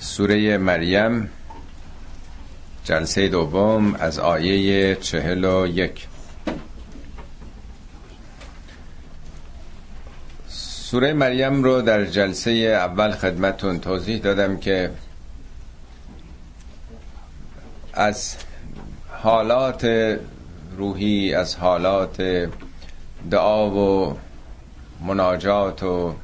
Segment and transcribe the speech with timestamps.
[0.00, 1.30] سوره مریم
[2.84, 6.06] جلسه دوم از آیه چهل و یک.
[10.48, 14.90] سوره مریم رو در جلسه اول خدمتون توضیح دادم که
[17.92, 18.36] از
[19.08, 20.16] حالات
[20.76, 22.48] روحی از حالات
[23.30, 24.18] دعا و
[25.06, 26.14] مناجات و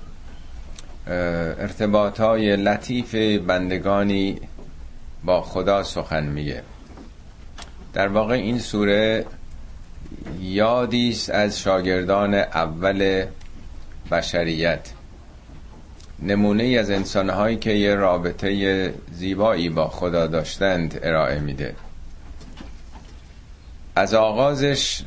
[1.07, 3.15] ارتباط های لطیف
[3.47, 4.41] بندگانی
[5.25, 6.63] با خدا سخن میگه.
[7.93, 9.27] در واقع این سوره
[10.41, 13.25] یادی است از شاگردان اول
[14.11, 14.91] بشریت.
[16.23, 21.75] نمونه از انسانهایی که یه رابطه زیبایی با خدا داشتند ارائه میده.
[23.97, 25.03] از آغازش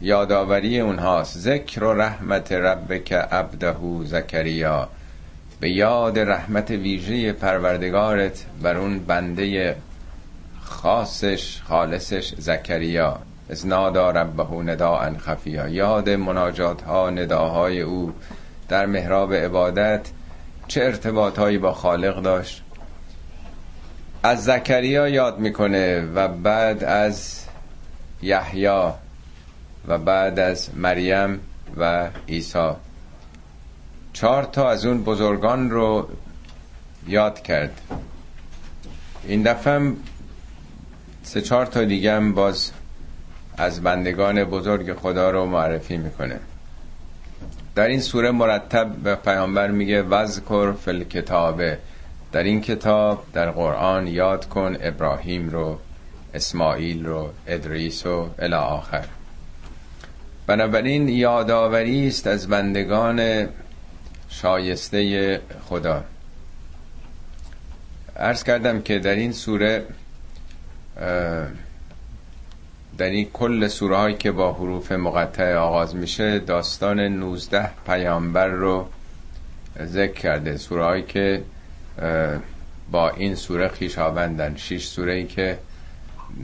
[0.00, 1.38] یادآوری اونهاست.
[1.38, 4.88] ذکر و رحمت ربک عبده زکریا.
[5.60, 9.76] به یاد رحمت ویژه پروردگارت بر اون بنده
[10.60, 13.18] خاصش خالصش زکریا.
[13.50, 18.12] از نادا ربه نداء خفیا یاد مناجات ها نداهای او.
[18.68, 20.00] در محراب عبادت
[20.68, 22.62] چه ارتباطهایی با خالق داشت؟
[24.22, 27.44] از زکریا یاد می‌کنه و بعد از
[28.22, 28.92] یحیی
[29.88, 31.40] و بعد از مریم
[31.76, 32.70] و عیسی.
[34.20, 36.08] چهار تا از اون بزرگان رو
[37.08, 37.80] یاد کرد.
[39.24, 39.92] این دفعه
[41.22, 42.72] سه چهار تا دیگه هم باز
[43.56, 46.40] از بندگان بزرگ خدا رو معرفی می‌کنه.
[47.74, 51.78] در این سوره مرتب به پیامبر میگه وذکر فل کتابه
[52.32, 55.78] در این کتاب در قرآن یاد کن ابراهیم رو
[56.34, 59.04] اسماعیل رو ادریس و الی آخر.
[60.46, 63.48] بنابراین یادآوری است از بندگان
[64.30, 66.04] شایسته خدا.
[68.16, 69.84] ارز کردم که در این سوره
[72.98, 78.88] در این کل سوره هایی که با حروف مقطع آغاز میشه داستان 19 پیامبر رو
[79.84, 80.56] ذکر کرده.
[80.56, 81.42] سوره هایی که
[82.90, 84.56] با این سوره خیشاوندن.
[84.56, 85.58] شش سوره ای که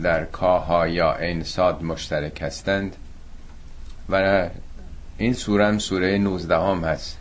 [0.02, 2.96] در کاها یا انساد مشترک هستند.
[4.08, 4.48] و
[5.18, 7.18] این سوره هم سوره 19 هم هست.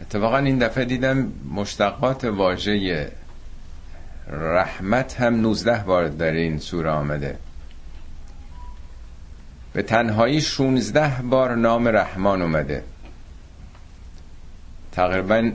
[0.00, 3.10] اتفاقا این دفعه دیدم مشتقات واژه
[4.30, 7.38] رحمت هم 19 بار در این سوره آمده.
[9.72, 12.84] به تنهایی 16 بار نام رحمان اومده.
[14.92, 15.50] تقریبا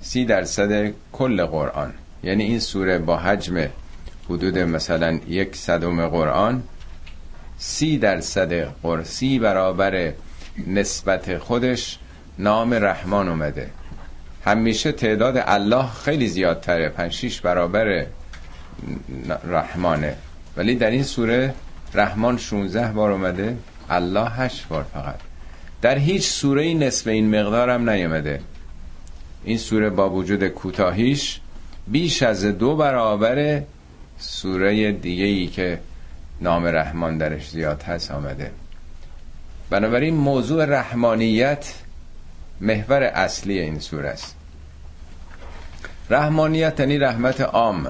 [0.00, 1.92] سی درصد کل قرآن.
[2.22, 3.68] یعنی این سوره با حجم
[4.30, 6.62] حدود مثلا یک صدم قرآن
[7.58, 8.52] سی درصد
[8.82, 10.12] قرصی برابر
[10.66, 11.98] نسبت خودش
[12.38, 13.70] نام رحمان اومده.
[14.44, 16.88] همیشه تعداد الله خیلی زیادتره.
[16.88, 18.06] پنج شیش برابر
[19.44, 20.16] رحمانه.
[20.56, 21.54] ولی در این سوره
[21.94, 23.56] رحمان 16 بار اومده.
[23.90, 25.16] الله 8 بار فقط.
[25.82, 28.40] در هیچ سوره نصف این مقدار هم نیومده.
[29.44, 31.40] این سوره با وجود کوتاهیش
[31.88, 33.62] بیش از دو برابر
[34.18, 35.80] سوره دیگه ای که
[36.40, 38.50] نام رحمان درش زیاد هست آمده.
[39.70, 41.74] بنابراین موضوع رحمانیت
[42.60, 44.36] محور اصلی این سوره است.
[46.10, 47.86] رحمانیت یعنی رحمت عام.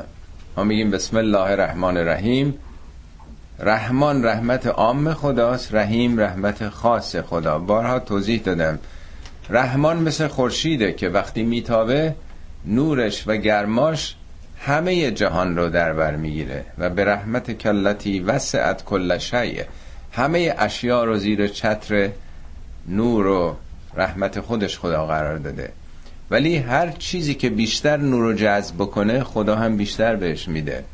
[0.57, 2.55] ما میگیم بسم الله الرحمن الرحیم.
[3.59, 7.59] رحمان رحمت عام خداست رحیم رحمت خاص خدا.
[7.59, 8.79] بارها توضیح دادم.
[9.51, 12.15] رحمان مثل خورشیده که وقتی میتابه
[12.67, 14.15] نورش و گرماش
[14.59, 19.63] همه جهان رو در بر می‌گیره و به رحمت کلتی وسعت کل شیء.
[20.13, 22.11] همه اشیا رو زیر چتر
[22.89, 23.57] نور و
[23.97, 25.73] رحمت خودش خدا قرار داده.
[26.31, 30.85] ولی هر چیزی که بیشتر نور رو جذب بکنه خدا هم بیشتر بهش میده.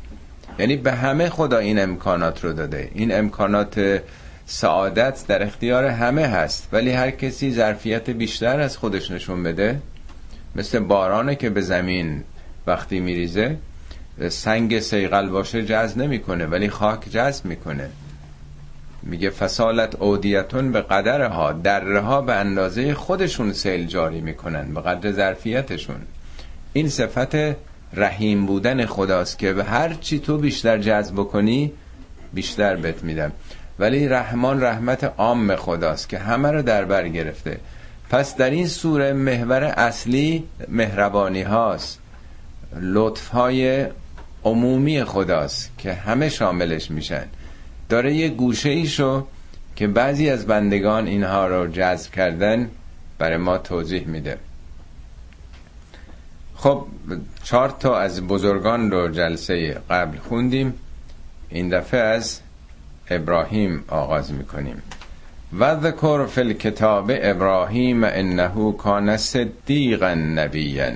[0.59, 2.91] یعنی به همه خدا این امکانات رو داده.
[2.93, 4.01] این امکانات
[4.45, 6.67] سعادت در اختیار همه هست.
[6.71, 9.79] ولی هر کسی ظرفیت بیشتر از خودش نشون بده
[10.55, 12.23] مثل بارانه که به زمین
[12.67, 13.57] وقتی میریزه
[14.29, 17.89] سنگ سیغل باشه جذب نمی‌کنه ولی خاک جذب می‌کنه.
[19.03, 24.81] میگه فسالت اودیتون به قدر ها دره ها به اندازه خودشون سیل جاری می‌کنن به
[24.81, 26.01] قدر ظرفیتشون.
[26.73, 27.35] این صفت
[27.93, 31.71] رحیم بودن خداست که به هر چی تو بیشتر جذب کنی
[32.33, 33.31] بیشتر بت میدم.
[33.79, 37.59] ولی رحمان رحمت عام خداست که همه رو در بر گرفته.
[38.09, 41.99] پس در این سوره محور اصلی مهربانی هاست.
[42.81, 43.85] لطف های
[44.43, 47.25] عمومی خداست که همه شاملش میشن.
[47.91, 49.27] داره یه گوشه ایشو
[49.75, 52.69] که بعضی از بندگان اینها رو جذب کردن
[53.17, 54.37] برای ما توضیح میده.
[56.55, 56.85] خب
[57.43, 60.73] چهار تا از بزرگان رو جلسه قبل خوندیم.
[61.49, 62.39] این دفعه از
[63.09, 64.81] ابراهیم آغاز می‌کنیم.
[65.59, 70.91] و ذکر فی الکتاب ابراهیم انه کان صدیقا نبیا.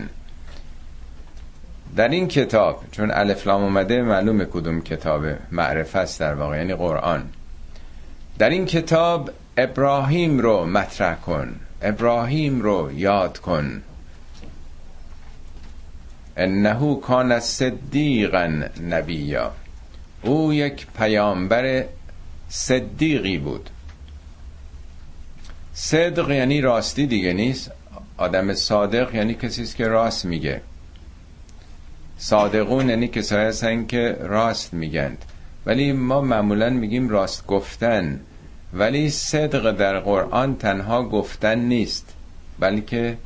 [1.96, 7.30] در این کتاب چون الفلام اومده معلومه کدوم کتاب معرفت است در واقع یعنی قرآن.
[8.38, 13.82] در این کتاب ابراهیم رو مطرح کن ابراهیم رو یاد کن.
[16.38, 19.52] انه کان صدیقا نبیا.
[20.22, 21.86] او یک پیامبر
[22.50, 23.70] صدیقی بود.
[25.74, 27.72] صدق یعنی راستی دیگه نیست.
[28.18, 30.62] آدم صادق یعنی کسی است که راست میگه.
[32.18, 35.18] صادقون یعنی کسایی هستن که راست میگن
[35.66, 38.20] ولی ما معمولا میگیم راست گفتن.
[38.74, 42.14] ولی صدق در قرآن تنها گفتن نیست
[42.60, 43.18] بلکه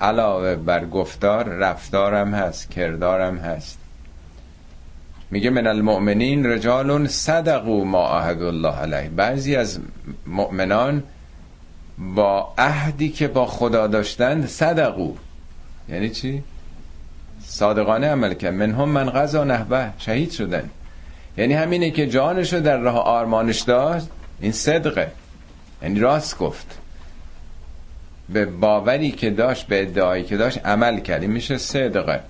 [0.00, 3.78] علاوه بر گفتار رفتارم هست کردارم هست.
[5.30, 9.08] میگه من المؤمنین رجال صدقوا ما عهد الله علیه.
[9.08, 9.78] بعضی از
[10.26, 11.02] مؤمنان
[11.98, 15.14] با عهدی که با خدا داشتند صدقو
[15.88, 16.42] یعنی چی؟
[17.46, 18.54] صادقانه عمل کرد.
[18.54, 19.90] منهم من غذا نحوه.
[19.98, 20.70] شهید شدن.
[21.36, 24.06] یعنی همینه که جانشو در راه آرمانش داشت.
[24.40, 25.12] این صدقه.
[25.82, 26.78] یعنی راست گفت.
[28.28, 32.20] به باوری که داشت به ادعایی که داشت عمل کردی میشه صدقه.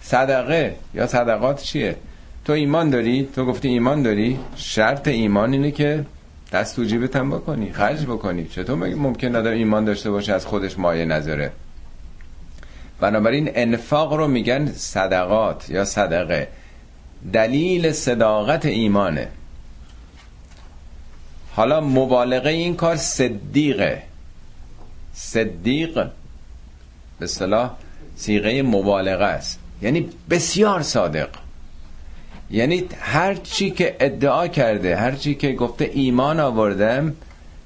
[0.00, 1.96] صدقه یا صدقات چیه؟
[2.44, 6.04] تو ایمان داری؟ تو گفتی ایمان داری؟ شرط ایمان اینه که
[6.52, 8.44] دست تو جیبت هم بکنی خرج بکنی.
[8.44, 11.52] چطور ممکن نداره ایمان داشته باشه از خودش مایه نذاره؟
[13.00, 16.48] بنابراین انفاق رو میگن صدقات یا صدقه.
[17.32, 19.28] دلیل صداقت ایمانه.
[21.54, 24.02] حالا مبالغه این کار صدیقه.
[25.14, 26.06] صدیق
[27.18, 27.70] به صلاح
[28.16, 29.58] سیغه مبالغه است.
[29.82, 31.28] یعنی بسیار صادق.
[32.50, 37.14] یعنی هر چی که ادعا کرده هر چی که گفته ایمان آوردم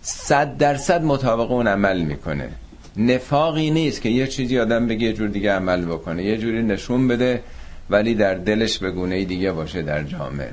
[0.03, 2.49] صد درصد مطابق اون عمل می‌کنه.
[2.97, 6.25] نفاقی نیست که یه چیزی آدم بگه یه جور دیگه عمل بکنه.
[6.25, 7.43] یه جوری نشون بده
[7.91, 10.53] ولی در دلش به گونه دیگه باشه در جامعه.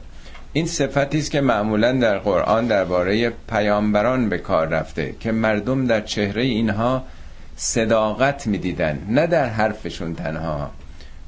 [0.54, 6.02] این صفتی است که معمولا در قرآن درباره پیامبران به کار رفته که مردم در
[6.02, 7.04] چهره اینها
[7.56, 10.72] صداقت می‌دیدن نه در حرفشون تنها.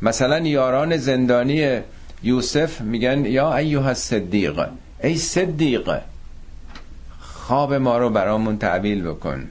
[0.01, 1.79] مثلا یاران زندانی
[2.23, 4.67] یوسف میگن یا ایوها صدیق
[5.03, 5.97] ای صدیق
[7.19, 9.47] خواب ما رو برامون تعبیل بکن.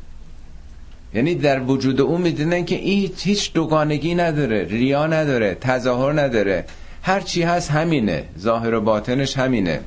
[1.15, 6.65] یعنی در وجود او می‌دونن که این هیچ دوگانگی نداره ریا نداره تظاهر نداره.
[7.03, 9.81] هر چی هست همینه ظاهر و باطنش همینه.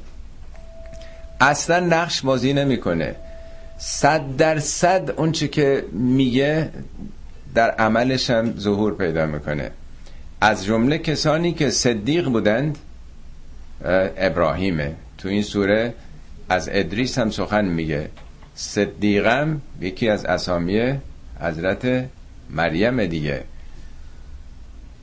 [1.42, 3.16] اصلا نقش بازی نمی‌کنه.
[3.78, 6.70] صد در صد اون چی که میگه
[7.56, 9.72] در عملش هم ظهور پیدا می‌کنه.
[10.42, 12.78] از جمله کسانی که صدیق بودند
[14.18, 14.96] ابراهیمه.
[15.18, 15.94] تو این سوره
[16.50, 18.10] از ادریس هم سخن میگه.
[18.56, 21.00] صدیقم یکی از اسامی
[21.42, 22.10] حضرت
[22.50, 23.44] مریم دیگه.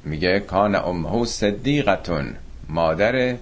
[0.04, 2.34] میگه کان امهو صدیقتون.
[2.68, 3.36] مادر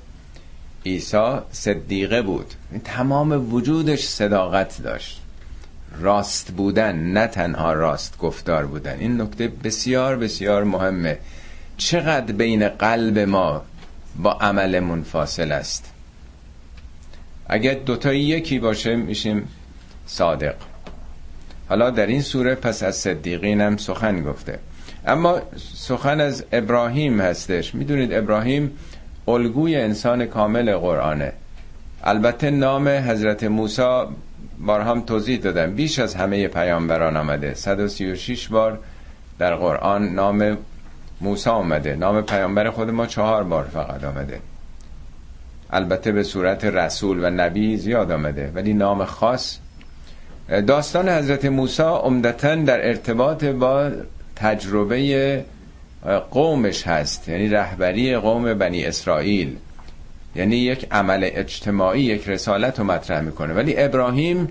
[0.86, 2.54] عیسی صدیقه بود.
[2.84, 5.20] تمام وجودش صداقت داشت.
[6.00, 8.98] راست بودن نه تنها راست گفتار بودن.
[8.98, 11.18] این نکته بسیار بسیار مهمه.
[11.76, 13.62] چقدر بین قلب ما
[14.16, 15.92] با عملمون فاصل است؟
[17.46, 19.48] اگر دوتا یکی باشه میشیم
[20.06, 20.54] صادق.
[21.68, 24.58] حالا در این سوره پس از صدیقین هم سخن گفته.
[25.06, 27.74] اما سخن از ابراهیم هستش.
[27.74, 28.70] می‌دونید ابراهیم
[29.28, 31.32] الگوی انسان کامل قرآنه.
[32.04, 34.02] البته نام حضرت موسی
[34.58, 37.54] بار هم توضیح دادم بیش از همه پیامبران آمده.
[37.54, 38.78] 136 بار
[39.38, 40.56] در قرآن نام
[41.20, 41.96] موسی آمده.
[41.96, 44.40] نام پیامبر خود ما چهار بار فقط آمده.
[45.70, 48.52] البته به صورت رسول و نبی زیاد آمده.
[48.54, 49.58] ولی نام خاص
[50.48, 53.90] داستان حضرت موسی عمدتا در ارتباط با
[54.36, 55.44] تجربه
[56.30, 57.28] قومش هست.
[57.28, 59.56] یعنی رهبری قوم بنی اسرائیل.
[60.36, 63.54] یعنی یک عمل اجتماعی یک رسالت رو مطرح می‌کنه.
[63.54, 64.48] ولی ابراهیم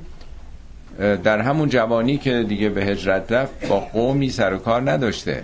[1.24, 5.44] در همون جوانی که دیگه به هجرت رفت با قومی سر و کار نداشته.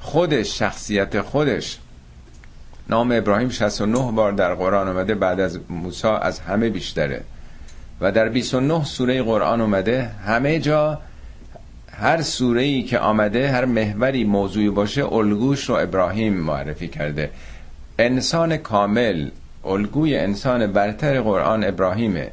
[0.00, 1.78] خودش شخصیت خودش.
[2.88, 7.22] نام ابراهیم 69 بار در قرآن اومده بعد از موسی از همه بیشتره.
[8.00, 10.98] و در 29 سوره قرآن اومده همه جا
[11.92, 17.30] هر سوره ای که آمده هر محوری موضوعی باشه الگوش رو ابراهیم معرفی کرده.
[17.98, 19.28] انسان کامل
[19.64, 22.30] الگوی انسان برتر قرآن ابراهیمه.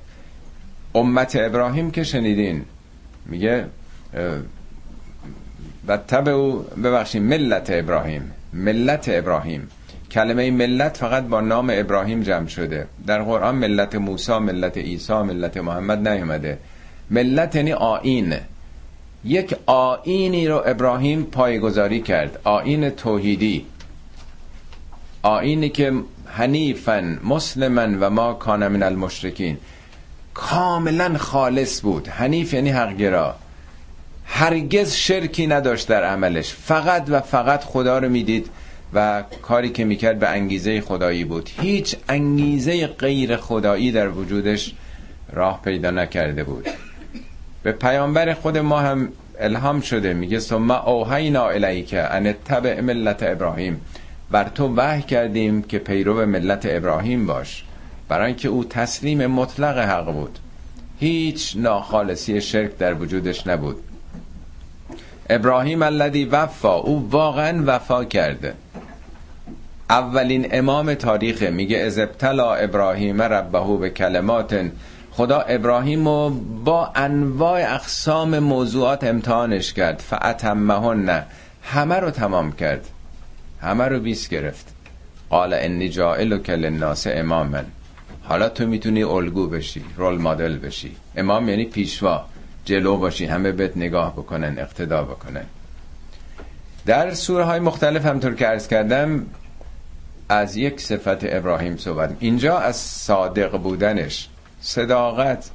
[0.95, 2.65] امت ابراهیم که شنیدین
[3.25, 3.65] میگه
[5.87, 9.67] و تبع او ببخشید ملت ابراهیم ملت ابراهیم.
[10.11, 12.87] کلمه ملت فقط با نام ابراهیم جمع شده.
[13.07, 16.57] در قرآن ملت موسی ملت عیسی ملت محمد نیومده
[17.09, 18.35] ملت یعنی آین
[19.25, 22.39] یک آینی رو ابراهیم پایگذاری کرد.
[22.43, 23.65] آین توحیدی.
[25.21, 25.93] آینی که
[26.25, 29.57] حنیفن مسلمن و ما کان من المشرکین.
[30.33, 32.07] کاملا خالص بود.
[32.07, 33.35] حنیف یعنی حقگرا.
[34.25, 36.53] هرگز شرکی نداشت در عملش.
[36.53, 38.49] فقط و فقط خدا رو می‌دید.
[38.93, 41.50] و کاری که می‌کرد به انگیزه خدایی بود.
[41.62, 44.74] هیچ انگیزه غیر خدایی در وجودش
[45.33, 46.67] راه پیدا نکرده بود.
[47.63, 50.13] به پیامبر خود ما هم الهام شده.
[50.13, 53.81] میگه ثم اوحینا الیک ان تبع ملت ابراهیم.
[54.31, 57.63] بر تو وحی کردیم که پیرو ملت ابراهیم باش.
[58.07, 60.39] برای اینکه او تسلیم مطلق حق بود.
[61.00, 63.75] هیچ ناخالصی شرک در وجودش نبود.
[65.29, 68.53] ابراهیم الذی وفا او واقعا وفا کرده.
[69.91, 71.50] اولین امام تاریخه.
[71.50, 74.71] میگه از ابتلا ابراهیم ربهو به کلمات
[75.12, 76.29] خدا ابراهیم رو
[76.65, 80.00] با انواع اقسام موضوعات امتحانش کرد.
[80.00, 81.24] فعتمهن نه
[81.63, 82.88] همه رو تمام کرد.
[83.62, 84.74] همه رو بیس گرفت.
[85.29, 87.62] قال انی جائلک للناس اماما
[88.24, 90.95] حالا تو می‌تونی الگو بشی رول مدل بشی.
[91.15, 92.25] امام یعنی پیشوا.
[92.65, 95.45] جلو باشی همه بهت نگاه بکنن اقتدا بکنن.
[96.86, 99.25] در سوره های مختلف همطور که عرض کردم
[100.31, 104.29] از یک صفت ابراهیم صحبت اینجا از صادق بودنش
[104.61, 105.50] صداقت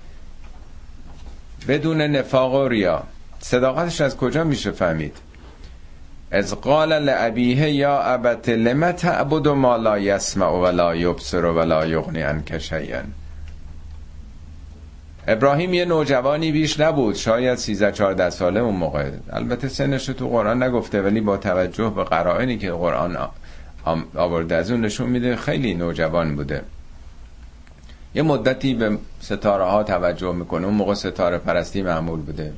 [1.69, 3.03] بدون نفاق و ریا.
[3.39, 5.17] صداقتش از کجا میشه فهمید؟
[6.31, 12.59] از قال لعبیه یا ابت لم تعبد ما لا یسمع ولا یبصر ولا یغنی عنک
[12.59, 13.03] شیئا.
[15.29, 17.15] ابراهیم یه نوجوانی بیش نبود.
[17.15, 19.11] شاید 13 14 ساله اون موقع.
[19.31, 23.17] البته سنش تو قرآن نگفته ولی با توجه به قرائنی که قرآن
[24.15, 24.55] آورده.
[24.55, 26.63] از اون نشون میده خیلی نوجوان بوده.
[28.15, 30.67] یه مدتی به ستاره ها توجه می‌کنه.
[30.67, 32.53] اون موقع ستاره پرستی معمول بوده.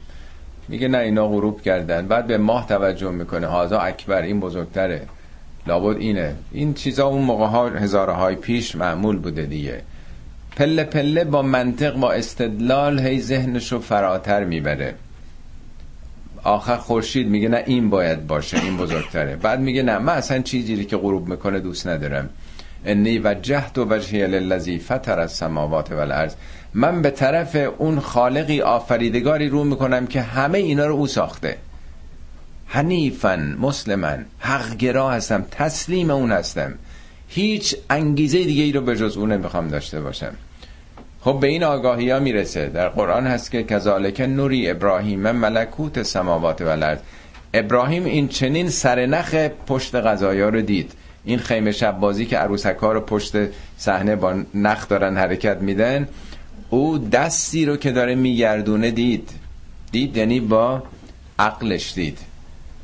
[0.68, 2.06] میگه نه اینا غروب کردن.
[2.06, 3.46] بعد به ماه توجه می‌کنه.
[3.46, 5.06] هازا اکبر این بزرگتره.
[5.66, 6.34] لابد اینه.
[6.52, 9.82] این چیزا اون موقع ها هزاره های پیش معمول بوده دیگه.
[10.56, 14.94] پله پله با منطق با استدلال هی ذهنشو فراتر می‌بره.
[16.42, 19.36] آخر خورشید میگه نه این باید باشه این بزرگتره.
[19.36, 22.28] بعد میگه نه من اصلا چیزی که غروب می‌کنه دوست ندارم.
[22.84, 26.34] انی وجهت و وجهی للذی فطر السماوات والارض.
[26.74, 31.56] من به طرف اون خالقی آفریدگاری رو می‌کنم که همه اینا رو او ساخته.
[32.66, 36.74] حنیفن مسلمن حقگرا هستم تسلیم اون هستم.
[37.28, 40.34] هیچ انگیزه دیگه ای رو به جز اون نمی‌خوام داشته باشم.
[41.20, 42.66] خب به این آگاهی ها می‌رسه.
[42.66, 46.96] در قرآن هست که کذالک نوری ابراهیم ملکوت سماوات و
[47.54, 49.34] ابراهیم این چنین سرنخ
[49.66, 50.92] پشت غذایا رو دید.
[51.24, 53.32] این خیمه شب بازی که عروسک ها رو پشت
[53.78, 56.08] صحنه با نخ دارن حرکت میدن
[56.70, 59.30] او دستی رو که داره میگردونه دید.
[59.92, 60.82] دید یعنی با
[61.38, 62.18] عقلش دید.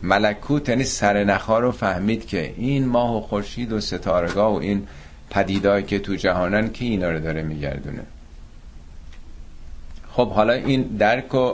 [0.03, 0.85] ملکوت یعنی
[1.31, 4.87] ها رو فهمید که این ماه و خورشید و ستارگاه و این
[5.31, 8.03] پدیدایی که تو جهانن که اینا رو داره میگردونه.
[10.17, 11.53] خب حالا این درک و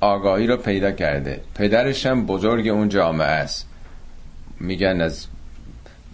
[0.00, 1.40] آگاهی رو پیدا کرده.
[1.54, 3.66] پدرش هم بزرگ اون جامعه است.
[4.60, 5.26] میگن از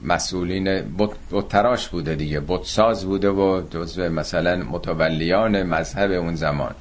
[0.05, 0.65] مسئولین
[0.99, 2.43] بت تراش بوده دیگه.
[2.65, 6.75] ساز بوده و جزو مثلا متولیان مذهب اون زمان.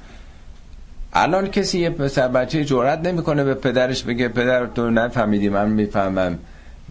[1.12, 6.38] الان کسی یه پسر بچه جرأت نمی‌کنه به پدرش بگه پدر تو نفهمیدی من می‌فهمم.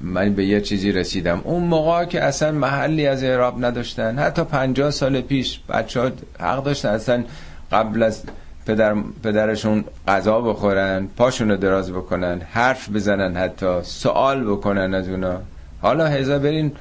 [0.01, 1.41] من به یه چیزی رسیدم.
[1.43, 4.19] اون موقع که اصلا محلی از اعراب نداشتن.
[4.19, 6.89] حتی پنجاه سال پیش بچه ها حق داشتن.
[6.89, 7.23] اصلا
[7.71, 8.23] قبل از
[8.65, 15.41] پدر پدرشون غذا بخورن پاشونو دراز بکنن حرف بزنن حتی سوال بکنن از اونا.
[15.81, 16.71] حالا هزار برین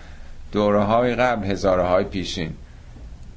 [0.52, 2.50] دوره های قبل هزاره های پیشین.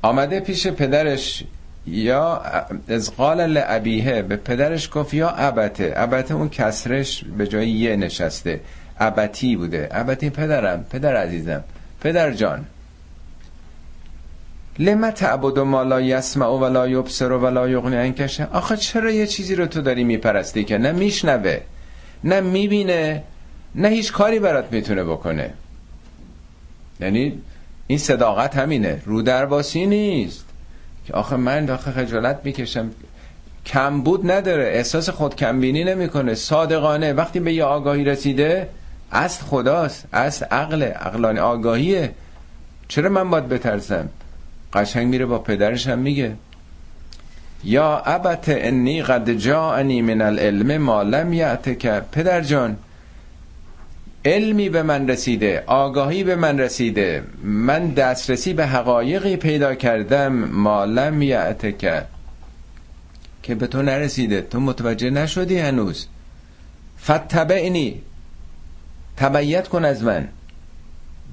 [0.01, 1.44] آمده پیش پدرش
[1.88, 2.41] یا
[2.88, 5.94] از قال لعبیه به پدرش گفت یا ابته.
[5.96, 8.62] ابته اون کسرش به جای یه نشسته.
[9.00, 9.89] ابتی بوده.
[9.91, 11.63] ابتی پدرم پدر عزیزم.
[12.01, 12.65] پدر جان.
[14.79, 19.65] لما تعبد ما لا یسمع ولا یبصر ولا یغنی عنک آخه چرا یه چیزی رو
[19.65, 21.57] تو داری میپرستی که؟ نه میشنوه
[22.24, 23.24] نه می‌بینه
[23.75, 25.53] نه هیچ کاری برات می‌تونه بکنه.
[27.00, 27.41] یعنی
[27.88, 29.01] این صداقت همینه.
[29.05, 30.45] رو درواسی نیست.
[31.05, 32.91] که آخه من داخل خجالت می‌کشم.
[33.65, 34.63] کم بود نداره.
[34.63, 36.36] احساس خود کمبینی نمی‌کنه.
[36.36, 37.13] صادقانه.
[37.13, 38.69] وقتی به یه آگاهی رسیده
[39.12, 40.05] اصل خداست.
[40.13, 42.12] اصل عقل عقلانی آگاهیه.
[42.88, 44.09] چرا من باید بترسم؟
[44.73, 46.35] قشنگ میره با پدرش هم میگه.
[47.63, 52.77] یا ابت انی قد جاءنی من العلم ما لم که پدر جان
[54.25, 61.21] علمی به من رسیده آگاهی به من رسیده من دسترسی به حقایقی پیدا کردم مالم
[61.21, 62.03] یعتک.
[63.43, 66.07] که به تو نرسیده تو متوجه نشدی هنوز.
[67.03, 68.01] فتبعنی
[69.17, 70.27] تبعیت کن از من.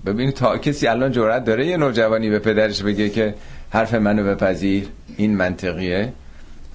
[0.07, 3.35] ببین تا کسی الان جرأت داره یه نوجوانی به پدرش بگه که
[3.71, 4.89] حرف منو بپذیر.
[5.17, 6.13] این منطقیه.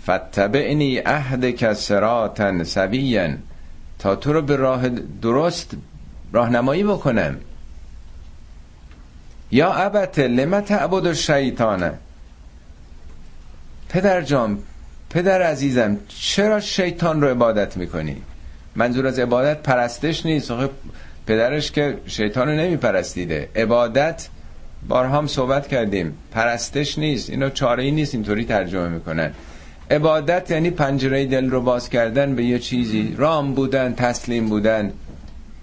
[0.03, 3.37] فتبعنی عهد کسراتن سویین
[3.99, 4.89] تا تو رو به راه
[5.21, 5.71] درست
[6.33, 7.37] راهنمایی بکنم.
[9.51, 11.93] یا ابت لم تعبد الشیطانه
[13.89, 14.57] پدر جان
[15.09, 18.21] پدر عزیزم چرا شیطان رو عبادت می‌کنی؟
[18.75, 20.51] منظور از عبادت پرستش نیست.
[21.31, 24.27] پدرش که شیطان رو نمی پرستیده عبادت
[24.87, 26.17] بارها هم صحبت کردیم.
[26.31, 27.29] پرستش نیست.
[27.29, 28.15] اینو چاره ای نیست.
[28.15, 29.33] اینطوری ترجمه می‌کنن.
[29.91, 33.15] عبادت یعنی پنجره دل رو باز کردن به یه چیزی.
[33.17, 34.93] رام بودن تسلیم بودن.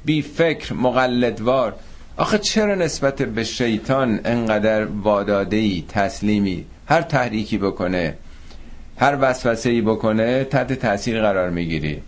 [0.05, 1.75] بی فکر مقلدوار.
[2.17, 8.15] آخه چرا نسبت به شیطان انقدر وادادهی تسلیمی؟ هر تحریکی بکنه
[8.97, 12.03] هر وسوسه ای بکنه تحت تاثیر قرار می‌گیری.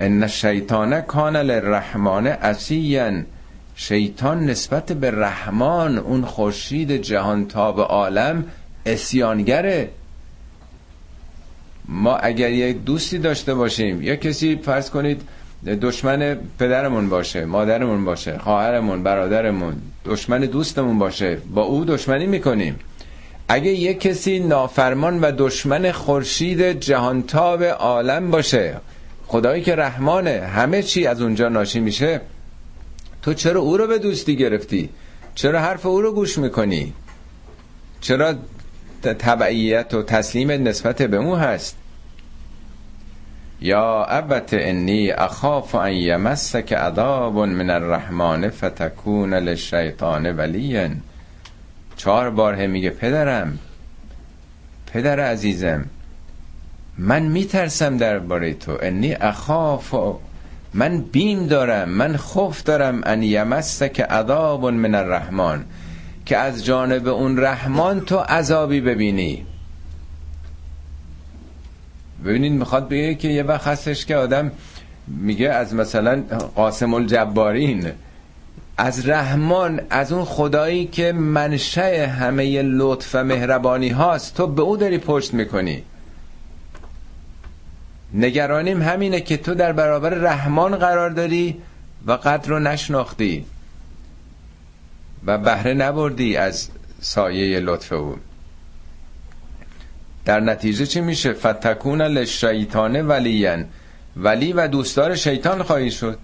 [0.00, 3.22] ان الشیطان کان للرحمن عصیا.
[3.74, 8.44] شیطان نسبت به رحمان اون خورشید جهان تاب عالم
[8.86, 9.88] اسیانگره.
[11.88, 15.22] ما اگر یک دوستی داشته باشیم یا کسی فرض کنید
[15.82, 22.78] دشمن پدرمون باشه مادرمون باشه خواهرمون برادرمون دشمن دوستمون باشه با او دشمنی می‌کنیم.
[23.48, 28.76] اگه یک کسی نافرمان و دشمن خورشید جهانتاب عالم باشه
[29.30, 32.20] خدایی که رحمانه همه چی از اونجا ناشی میشه
[33.22, 34.90] تو چرا او رو به دوستی گرفتی؟
[35.34, 36.92] چرا حرف او رو گوش می‌کنی؟
[38.00, 38.34] چرا
[39.02, 41.76] تبعیت و تسلیم نسبت به مو هست؟
[43.60, 50.88] یا ابت انی اخاف ان یمسک عذاب من الرحمن فتکون للشیطان ولیا.
[51.96, 53.58] چهار بار میگه پدرم
[54.92, 55.84] پدر عزیزم
[57.02, 58.78] من میترسم درباره تو.
[58.82, 59.94] انی اخاف
[60.74, 63.00] من بیم دارم من خوف دارم.
[63.04, 65.64] ان یمسک عذاب من الرحمن.
[66.26, 69.46] که از جانب اون رحمان تو عذابی ببینی.
[72.24, 74.52] ببینید می‌خواد بگه که یه وقت هستش که آدم
[75.08, 76.22] میگه از مثلا
[76.54, 77.92] قاسم الجبارین
[78.76, 84.76] از رحمان از اون خدایی که منشه همه لطف و مهربانی هاست تو به او
[84.76, 85.82] داری پشت می‌کنی.
[88.14, 91.56] نگرانیم همینه که تو در برابر رحمان قرار داری
[92.06, 93.46] و قدر رو نشناختی
[95.26, 96.68] و بهره نبردی از
[97.00, 98.16] سایه لطف او.
[100.24, 103.64] در نتیجه چی میشه؟ فتکون لشیطان ولین
[104.16, 106.18] ولی و دوستدار شیطان خواهی شد.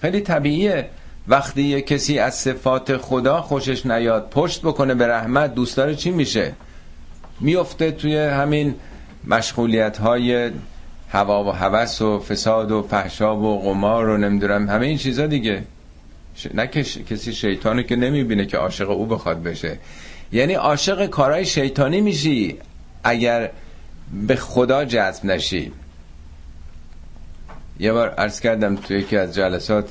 [0.00, 0.88] خیلی طبیعیه.
[1.28, 6.52] وقتی یه کسی از صفات خدا خوشش نیاد پشت بکنه به رحمت دوستدار چی میشه؟
[7.40, 8.74] میفته توی همین
[9.26, 10.50] مشغولیت های
[11.08, 15.62] هوا و هوس و فساد و فحشا و قمار و نمی‌دونم همه این چیزا دیگه.
[16.54, 16.66] نه
[17.10, 19.78] کسی شیطانه که نمی‌بینه که عاشق او بخواد بشه.
[20.32, 22.58] یعنی عاشق کارهای شیطانی میشی
[23.04, 23.50] اگر
[24.26, 25.72] به خدا جذب نشی.
[27.80, 29.90] یه بار عرض کردم توی یکی از جلسات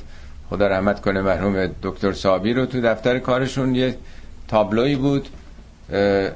[0.50, 3.96] خدا رحمت کنه مرحوم دکتر صابی رو تو دفتر کارشون یه
[4.48, 5.28] تابلوی بود.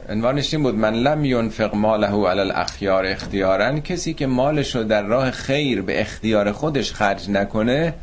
[0.09, 5.03] عنوانش این بود من لم ینفق ماله علی الاخیار اختیارا کسی که مالش رو در
[5.03, 7.95] راه خیر به اختیار خودش خرج نکنه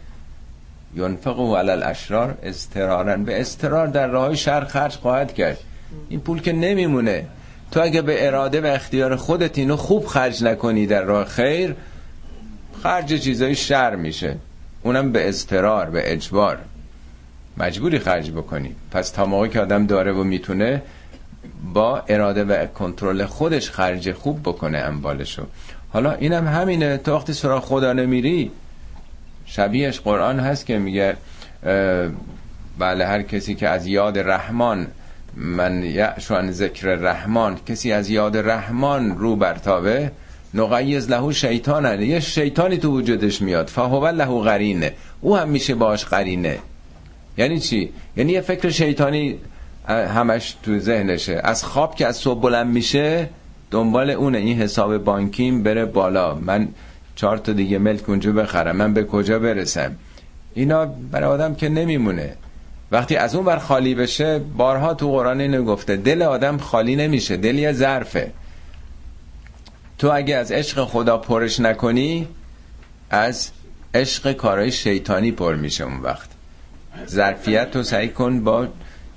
[0.95, 5.57] ینفقه علی الاشرار استرارا به استرار در راه شر خرج خواهد کرد.
[6.09, 7.25] این پول که نمیمونه.
[7.71, 11.75] تو اگه به اراده و اختیار خودت اینو خوب خرج نکنی در راه خیر
[12.83, 14.35] خرج چیزای شر میشه.
[14.83, 16.57] اونم به استرار به اجبار.
[17.57, 18.75] مجبوری خرج بکنی.
[18.91, 20.81] پس تا موقعی که آدم داره و می‌تونه
[21.73, 25.43] با اراده و کنترل خودش خرج خوب بکنه اموالشو.
[25.89, 26.97] حالا اینم همینه.
[26.97, 28.51] تو وقتی سراغ خدا نمیری
[29.45, 31.17] شبیهش قرآن هست که میگه
[32.79, 34.87] بله هر کسی که از یاد رحمان
[35.35, 40.11] من یعشان ذکر رحمان کسی از یاد رحمان رو برتابه
[40.53, 42.05] نقیز لهو شیطانه.
[42.05, 43.67] یه شیطانی تو وجودش میاد.
[43.67, 44.93] فهو لهو قرینه.
[45.21, 46.59] او هم میشه باش قرینه.
[47.37, 49.37] یعنی چی؟ یعنی یه فکر شیطانی
[49.91, 51.41] همش تو ذهنشه.
[51.43, 53.29] از خواب که از صبح بلند میشه
[53.71, 54.37] دنبال اونه.
[54.37, 56.35] این حساب بانکیم بره بالا.
[56.35, 56.67] من
[57.15, 58.75] چهار تا دیگه ملک اونجا بخرم.
[58.75, 59.95] من به کجا برسم؟
[60.53, 62.35] اینا برای آدم که نمیمونه.
[62.91, 65.95] وقتی از اون بر خالی بشه بارها تو قرآن اینو گفته.
[65.95, 67.37] دل آدم خالی نمیشه.
[67.37, 68.31] دل یه ظرفه.
[69.97, 72.27] تو اگه از عشق خدا پرش نکنی
[73.09, 73.49] از
[73.93, 76.29] عشق کارهای شیطانی پر میشه اون وقت.
[77.07, 78.67] ظرفیت رو سعی کن با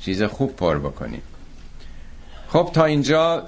[0.05, 1.21] چیز خوب پر بکنی.
[2.49, 3.43] خب تا اینجا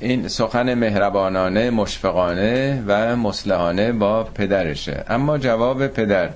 [0.00, 5.04] این سخن مهربانانه مشفقانه و مسلحانه با پدرشه.
[5.08, 6.30] اما جواب پدر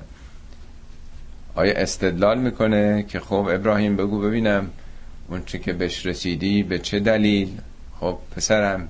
[1.55, 4.71] آیا استدلال می‌کنه که خب ابراهیم بگو ببینم
[5.29, 7.49] اون چه که بهش رسیدی به چه دلیل؟
[8.01, 8.89] خب پسرم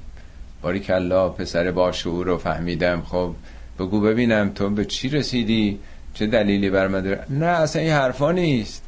[0.62, 3.02] باری کلا پسر با شعور رو فهمیدم.
[3.02, 3.34] خب
[3.78, 5.78] بگو ببینم تو به چی رسیدی؟
[6.14, 6.88] چه دلیلی بر
[7.30, 8.82] نه اصلا این حرفا نیست.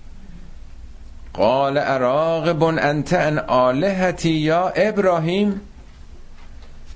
[1.35, 5.61] قال اراغب انت ان آلهتی یا ابراهیم؟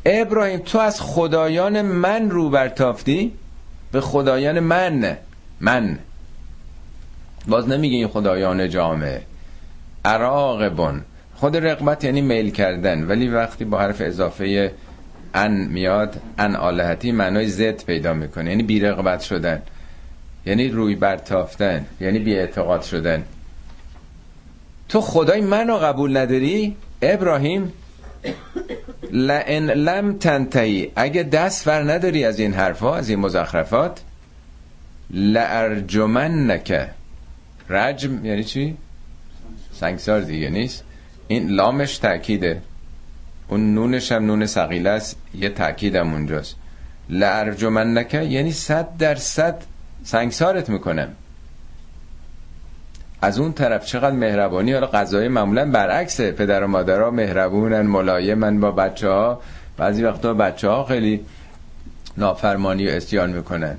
[0.04, 3.32] ابراهیم تو از خدایان من رو برتافتی؟
[3.92, 5.16] به خدایان من
[5.60, 5.98] من.
[7.48, 9.22] باز نمیگه این خدایان جامعه.
[10.04, 11.02] اراغبون.
[11.34, 13.06] خود رقبت یعنی میل کردن.
[13.06, 14.72] ولی وقتی با حرف اضافه
[15.34, 18.50] ان میاد ان آلهتی معنای زد پیدا می‌کنه.
[18.50, 19.62] یعنی بی رقبت شدن.
[20.46, 21.86] یعنی روی برتافتن.
[22.00, 23.24] یعنی بی اعتقاد شدن.
[24.88, 27.72] تو خدای منو قبول نداری؟ ابراهیم
[29.12, 30.92] لئن لم تنتهی.
[30.96, 34.00] اگه دست ور نداری از این حرفا از این مزخرفات
[36.50, 36.90] نکه
[37.70, 38.76] رجم یعنی چی؟
[39.72, 40.84] سنگسار دیگه نیست.
[41.28, 42.62] این لامش تأکیده.
[43.48, 45.16] اون نونش هم نون سقیله است.
[45.34, 46.56] یه تأکیدم اونجاست.
[47.98, 49.62] نکه یعنی صد در صد
[50.04, 51.08] سنگسارت می‌کنم.
[53.26, 58.70] از اون طرف چقدر مهربانی حالا قضای معمولا برعکسه پدر و مادرها مهربونن ملایمن با
[58.70, 59.40] بچه ها
[59.76, 61.20] بعضی وقتا بچه ها خیلی
[62.16, 63.76] نافرمانی و اسیان می‌کنن.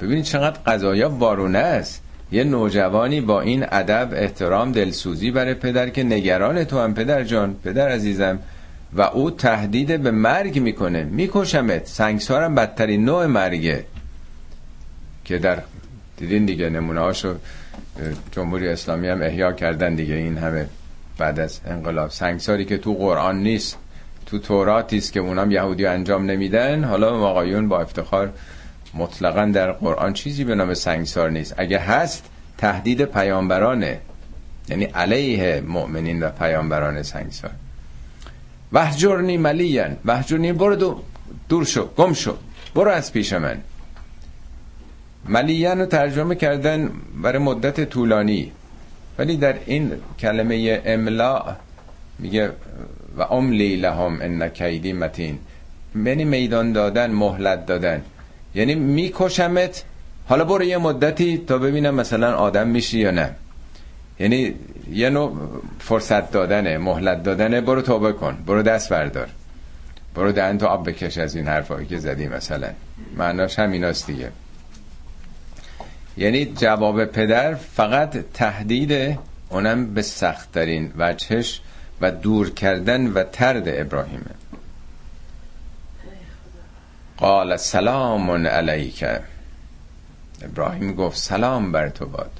[0.00, 2.02] ببینید چقدر قضایا وارونه است.
[2.32, 7.56] یه نوجوانی با این ادب احترام دلسوزی برای پدر که نگران تو هم پدر جان
[7.64, 8.38] پدر عزیزم.
[8.92, 11.04] و او تهدید به مرگ می‌کنه.
[11.04, 11.86] میکشمت.
[11.86, 13.84] سنگسارم بدترین نوع مرگه.
[15.24, 15.58] که در
[16.16, 17.34] دیدین دیگه نمونه هاشو
[18.32, 20.14] جمهوری اسلامی هم احیا کردن دیگه.
[20.14, 20.66] این همه
[21.18, 22.10] بعد از انقلاب.
[22.10, 23.78] سنگساری که تو قرآن نیست
[24.26, 26.84] تو توراتی است که اونام یهودی انجام نمیدن.
[26.84, 28.32] حالا آقایون با افتخار
[28.94, 31.54] مطلقا در قرآن چیزی به نام سنگسار نیست.
[31.56, 32.24] اگه هست
[32.58, 34.00] تهدید پیامبرانه
[34.68, 37.50] یعنی علیه مؤمنین و پیامبران سنگسار.
[38.72, 41.02] وحجرنی ملیان وحجرنی برو دو
[41.48, 42.36] دور شو گم شو.
[42.74, 43.60] برو از پیش من.
[45.28, 46.90] ملیان رو ترجمه کردن
[47.22, 48.52] برای مدت طولانی.
[49.18, 51.56] ولی در این کلمه املا
[52.18, 52.50] میگه
[53.18, 55.38] و املی لهم ان کیدی متین.
[56.04, 58.02] یعنی میدان دادن مهلت دادن.
[58.54, 59.84] یعنی میکشمت.
[60.28, 63.30] حالا برو یه مدتی تا ببینم مثلا آدم میشی یا نه.
[64.20, 64.54] یعنی
[64.92, 65.36] یه نوع
[65.78, 67.60] فرصت دادنه مهلت دادنه.
[67.60, 69.28] برو توبه کن برو دست بردار.
[70.14, 72.68] برو دهن تو آب بکش از این حرفایی که زدی مثلا.
[73.16, 74.30] معناش همیناست دیگه.
[76.20, 81.60] یعنی جواب پدر فقط تهدید اونم به سختترین وجهش
[82.00, 84.34] و دور کردن و ترد ابراهیمه.
[87.16, 89.04] قال سلام علیک.
[90.42, 92.30] ابراهیم گفت سلام بر تو باد.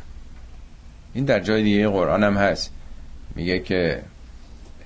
[1.15, 2.73] این در جای دیگه قرآن هم هست.
[3.35, 4.03] میگه که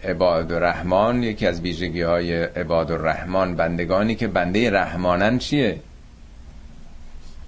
[0.05, 5.81] عباد الرحمن یکی از ویژگی های عباد الرحمن بندگانی که بنده رحمانن چیه؟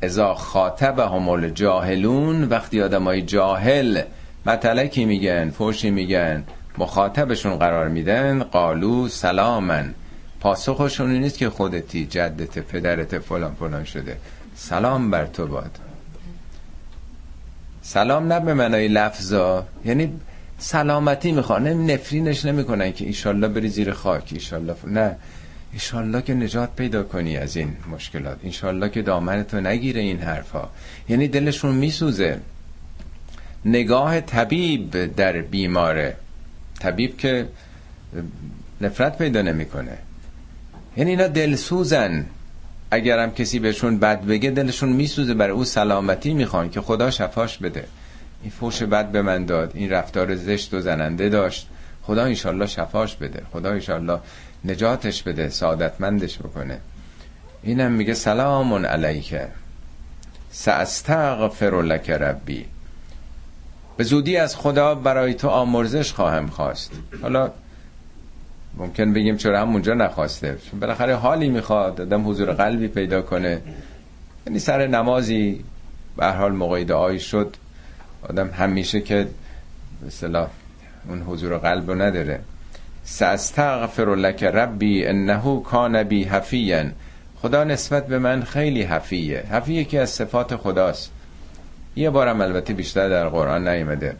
[0.03, 4.03] ازا خاطب همول جاهلون وقتی آدمای جاهل
[4.47, 6.45] متلکی میگن فوشی میگن
[6.79, 9.95] مخاطبشون قرار میدن قالو سلامن.
[10.41, 14.17] پاسخشون نیست که خودتی جدت پدرت فلان فلان شده.
[14.55, 15.79] سلام بر تو باد.
[17.83, 20.13] سلام نه به معنای لفظا یعنی
[20.59, 25.17] سلامتی می‌خوان نفرینش نمی‌کنن که ایشالله بری زیر خاک ایشالله نه.
[25.77, 28.39] ایشالله که نجات پیدا کنی از این مشکلات.
[28.43, 30.69] ایشالله که دامنتو نگیره این حرفا.
[31.09, 32.41] یعنی دلشون میسوزه.
[33.65, 36.17] نگاه طبیب در بیماره.
[36.81, 37.49] طبیب که
[38.81, 39.99] نفرت پیدا نمی‌کنه.
[40.97, 42.27] یعنی اینا دلسوزن.
[42.91, 45.35] اگرم کسی بهشون بد بگه دلشون میسوزه.
[45.35, 47.85] برای او سلامتی می‌خوان که خدا شفاش بده.
[48.43, 49.71] این فوش بد به من داد.
[49.75, 51.69] این رفتار زشت و زننده داشت.
[52.03, 53.43] خدا انشالله شفاش بده.
[53.53, 54.19] خدا انشالله
[54.66, 56.81] نجاتش بده سعادتمندش بکنه.
[57.62, 59.48] اینم میگه سلام علیکه
[60.50, 62.66] ساستغفر لک ربی.
[63.96, 66.92] به زودی از خدا برای تو آمرزش خواهم خواست.
[67.22, 67.50] حالا
[68.76, 70.59] ممکن بگیم چرا همونجا نخواسته.
[70.81, 73.61] بالاخره حالی می‌خواد آدم حضور قلبی پیدا کنه.
[74.46, 75.64] یعنی سر نمازی
[76.16, 77.57] به حال موقع دعایی شد
[78.22, 79.29] آدم همیشه که
[80.07, 80.46] مثلا
[81.09, 82.40] اون حضور قلب رو نداره.
[83.09, 86.85] ساستغفر لک ربی انه کان بی حفیا
[87.42, 89.38] خدا نسبت به من خیلی حفیه.
[89.38, 91.11] حفیه که از صفات خداست.
[91.97, 94.16] یه بارم البته بیشتر در قرآن نیمده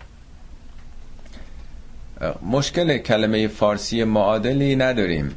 [2.51, 5.37] مشکل کلمه فارسی معادلی نداریم.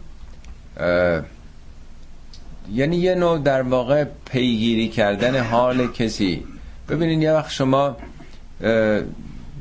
[2.73, 6.43] یعنی یه نوع در واقع پیگیری کردن حال کسی.
[6.89, 7.97] ببینید یه وقت شما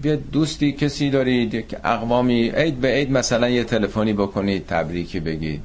[0.04, 5.62] یه دوستی کسی دارید یک اقوامی عید به عید مثلا یه تلفنی بکنید تبریکی بگید.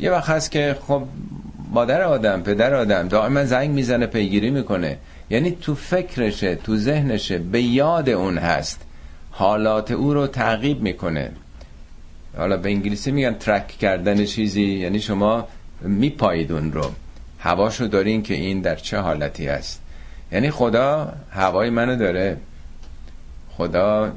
[0.00, 1.02] یه وقت هست که خب
[1.72, 4.96] مادر آدم پدر آدم دائما زنگ می‌زنه پیگیری می‌کنه.
[5.30, 8.80] یعنی تو فکرشه تو ذهنشه به یاد اون هست.
[9.30, 11.30] حالات او رو تعقیب می‌کنه.
[12.36, 15.48] حالا به انگلیسی میگن ترک کردن چیزی یعنی شما
[15.82, 16.90] میپایید اون رو.
[17.38, 19.82] هواشو دارین که این در چه حالتی هست.
[20.32, 22.36] یعنی خدا هوای منو داره.
[23.58, 24.12] خدا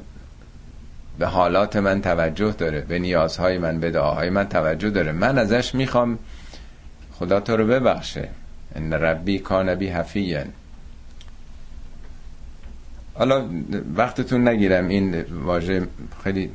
[1.18, 5.12] به حالات من توجه داره به نیازهای من به دعاهای من توجه داره.
[5.12, 6.18] من ازش می‌خوام
[7.12, 8.28] خدا تو رو ببخشه.
[8.74, 10.46] ان ربی کان بی حفیین.
[13.14, 13.48] حالا
[13.96, 15.86] وقتتون نگیرم این واژه
[16.24, 16.50] خیلی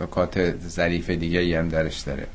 [0.00, 2.26] نکات ظریف دیگه ای هم درش داره.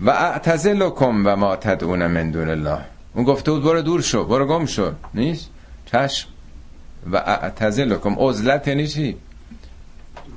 [0.00, 2.80] و اعتزلکم و ما تدعون من دون الله.
[3.14, 4.92] اون گفته بود برو دور شو برو گم شو.
[5.14, 5.50] نیست؟
[5.86, 6.33] چشم.
[7.12, 8.14] و اعتزلکم.
[8.18, 9.16] عزلت یعنی چی؟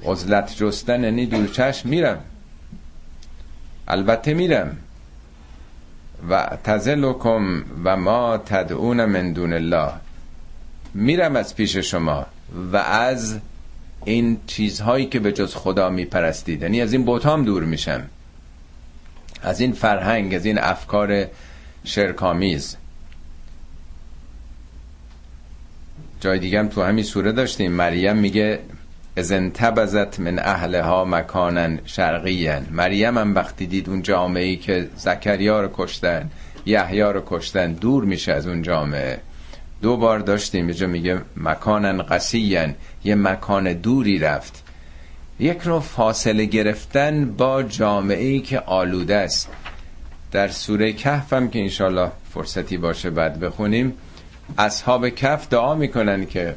[0.05, 2.19] عزلت جستن یعنی دور چشم میرم.
[3.87, 4.77] البته میرم.
[6.29, 9.91] و اعتزلکم و ما تدعون من دون الله.
[10.93, 12.25] میرم از پیش شما
[12.73, 13.39] و از
[14.05, 16.61] این چیزهایی که به جز خدا میپرستید.
[16.61, 18.03] یعنی از این بوتام دور میشم.
[19.41, 21.25] از این فرهنگ از این افکار
[21.83, 22.77] شرکامیز
[26.19, 27.71] جای دیگه هم تو همین سوره داشتیم.
[27.71, 28.59] مریم میگه
[29.17, 35.61] از انتبزت من اهلها مکانن شرقیین مریم هم وقتی دید اون جامعه ای که زکریا
[35.61, 36.29] رو کشتن
[36.65, 39.19] یحیی رو کشتن دور میشه از اون جامعه.
[39.81, 44.63] دو بار داشتیم یه میگه مکانن قصیین یه مکان دوری رفت.
[45.39, 49.49] یک رو فاصله گرفتن با جامعه ای که آلوده است.
[50.31, 53.93] در سوره کهف هم که انشالله فرصتی باشه بعد بخونیم
[54.57, 56.55] اصحاب کف دعا می‌کنن که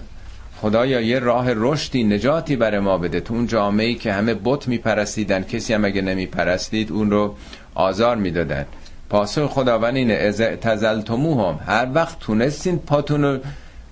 [0.60, 3.20] خدایا یه راه رشدی نجاتی برای ما بده.
[3.20, 7.34] تو اون جامعه که همه بت میپرستیدن کسی هم اگه نمیپرستید اون رو
[7.74, 8.66] آزار می‌دادن.
[9.10, 13.38] پاسخ خداوند اینه از تزلتموهم هر وقت تونستین پاتون رو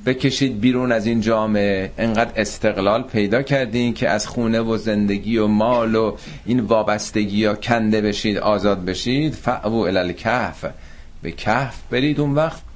[0.06, 5.46] بکشید بیرون از این جامعه انقدر استقلال پیدا کردین که از خونه و زندگی و
[5.46, 9.34] مال و این وابستگی ها کنده بشید آزاد بشید.
[9.34, 10.64] فعو الالکهف
[11.22, 12.67] به کهف برید اون وقت.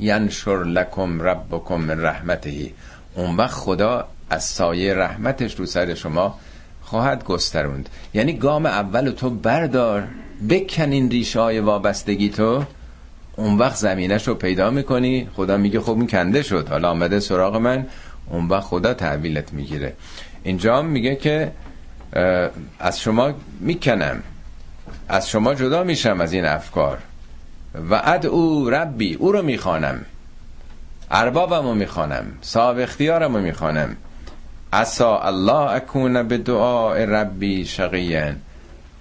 [0.00, 2.74] ینشر لکم ربکم من رحمتهی
[3.14, 6.38] اون وقت خدا از سایه رحمتش رو سر شما
[6.82, 7.88] خواهد گستروند.
[8.14, 10.08] یعنی گام اول تو بردار
[10.50, 12.64] بکن این ریشه های وابستگی تو.
[13.36, 15.28] اون وقت زمینش رو پیدا می‌کنی.
[15.36, 16.68] خدا میگه خب این کنده شد.
[16.68, 17.86] حالا آمده سراغ من.
[18.30, 19.92] اون وقت خدا تحویلت می‌گیره.
[20.42, 21.52] اینجا میگه که
[22.78, 24.22] از شما می‌کنم.
[25.08, 26.98] از شما جدا میشم از این افکار.
[27.90, 30.04] و اد او ربی او رو می‌خوانم.
[31.10, 32.26] اربابم رو می‌خوانم.
[32.40, 33.96] صاحب اختیارم رو می‌خوانم.
[34.72, 38.34] اسا الله اکون به دعای ربی شقیین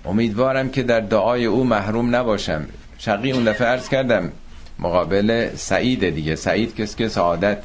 [0.06, 2.66] امیدوارم که در دعای او محروم نباشم.
[2.98, 4.32] شقی اون دفعه عرض کردم
[4.80, 6.36] مقابل سعید دیگه.
[6.36, 7.58] سعید کسی که سعادت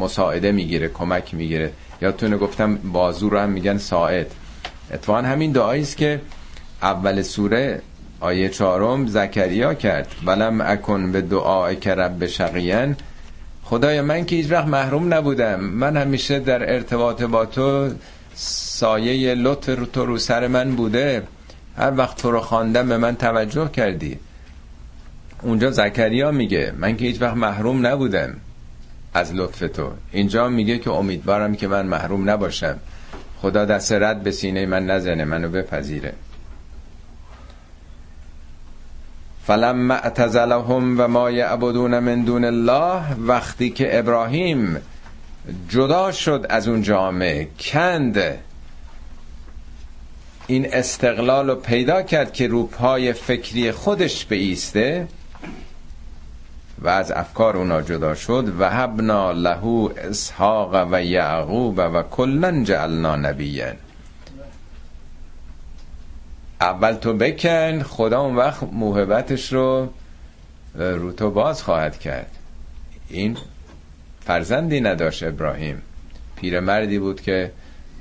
[0.00, 1.72] مساعده می‌گیره کمک می‌گیره.
[2.02, 4.26] یادتونه گفتم بازو رو هم میگن ساعد.
[4.92, 6.20] اتفاقا همین دعایی است که
[6.82, 7.82] اول سوره
[8.20, 10.14] آیه چهارم زکریا کرد.
[10.26, 12.96] ولم اکن به دعای که رب شقیان
[13.64, 15.60] خدایا من که هیچ وقت محروم نبودم.
[15.60, 17.90] من همیشه در ارتباط با تو
[18.34, 21.22] سایه لطف تو رو سر من بوده.
[21.76, 24.18] هر وقت تو رو خواندم به من توجه کردی.
[25.42, 28.36] اونجا زکریا میگه من که هیچ وقت محروم نبودم
[29.14, 29.90] از لطف تو.
[30.12, 32.78] اینجا میگه که امیدوارم که من محروم نباشم.
[33.42, 36.12] خدا دست رد به سینه من نزنه منو بپذیره.
[39.50, 44.76] فلما اعتزلهم و ما یعبدون من دون الله وقتی که ابراهیم
[45.68, 48.38] جدا شد از اون جامعه کند
[50.46, 55.08] این استقلال رو پیدا کرد که روپای فکری خودش به ایسته
[56.78, 58.52] و از افکار اونا جدا شد.
[58.58, 63.74] و هبنا له اسحاق و یعقوب و کلن جعلنا نبیین
[66.60, 69.88] اول تو بکن خدا اون وقت موهبتش رو
[70.74, 72.30] رو تو باز خواهد کرد.
[73.08, 73.36] این
[74.20, 75.82] فرزندی نداشت ابراهیم.
[76.36, 77.52] پیرمردی بود که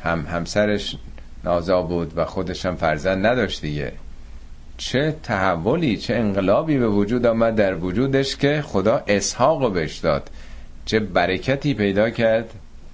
[0.03, 0.95] هم همسرش
[1.43, 3.91] نازا بود و خودش هم فرزند نداشت دیگه.
[4.77, 10.29] چه تحولی چه انقلابی به وجود آمد در وجودش که خدا اسحاق بهش داد.
[10.85, 12.49] چه برکتی پیدا کرد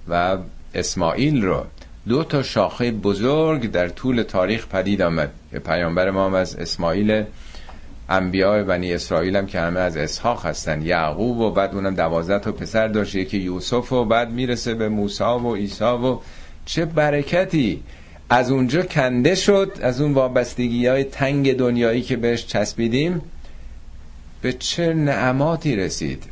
[0.09, 0.37] و
[0.73, 1.65] اسماعیل رو.
[2.07, 7.23] دو تا شاخه بزرگ در طول تاریخ پدید آمد که پیامبر ما هم از اسماعیل
[8.09, 12.51] انبیاء بنی اسرائیل هم که همه از اسحاق هستن یعقوب و بعد اونم دوازده تا
[12.51, 13.15] پسر داشت.
[13.15, 16.17] یکی یوسف و بعد می‌رسه به موسی و عیسی و
[16.65, 17.83] چه برکتی.
[18.29, 19.79] از اونجا کنده شد.
[19.81, 23.21] از اون وابستگی های تنگ دنیایی که بهش چسبیدیم
[24.41, 26.23] به چه نعماتی رسید؟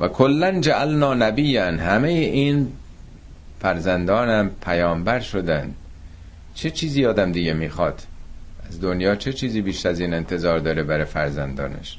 [0.00, 1.64] و کلا جعلنا نبیا.
[1.64, 2.72] همه این
[3.60, 5.74] فرزندانم پیامبر شدن
[6.54, 8.02] چه چیزی آدم دیگه می‌خواد؟
[8.68, 11.98] از دنیا چه چیزی بیشتر از این انتظار داره برای فرزندانش؟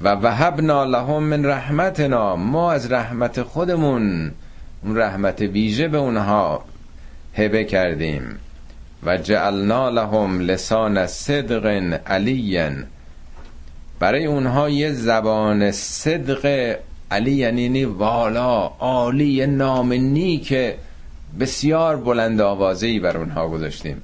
[0.00, 4.32] و وهبنا لهم من رحمتنا ما از رحمت خودمون
[4.82, 6.64] اون رحمت ویژه به اونها
[7.34, 8.38] هبه کردیم.
[9.02, 11.66] و جعلنا لهم لسان صدق
[12.06, 12.72] علیا.
[13.98, 16.76] برای اونها یه زبان صدق
[17.14, 20.54] علی یعنی والا عالی نام نیک
[21.40, 24.02] بسیار بلند آوازه ای بر اونها گذاشتیم.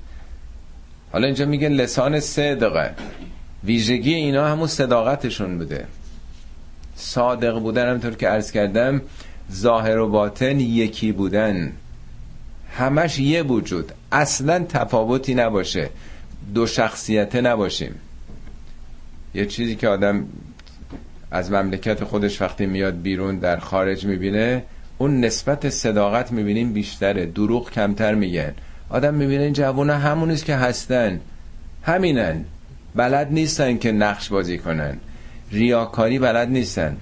[1.12, 2.94] حالا اینجا میگه لسان صدقه
[3.64, 5.86] ویژگی اینا همون صداقتشون بوده.
[6.96, 9.02] صادق بودن همطور که عرض کردم
[9.52, 11.72] ظاهر و باطن یکی بودن.
[12.76, 13.92] همش یه وجود.
[14.12, 15.90] اصلا تفاوتی نباشه.
[16.54, 17.94] دو شخصیته نباشیم.
[19.34, 20.26] یه چیزی که آدم
[21.30, 24.62] از مملکت خودش وقتی میاد بیرون در خارج می‌بینه
[24.98, 28.52] اون نسبت صداقت می‌بینیم بیشتره دروغ کمتر میگن.
[28.90, 31.20] آدم می‌بینه این جوونا همونیست که هستن
[31.82, 32.44] همینن.
[32.94, 34.96] بلد نیستن که نقش بازی کنن.
[35.52, 36.96] ریاکاری بلد نیستن.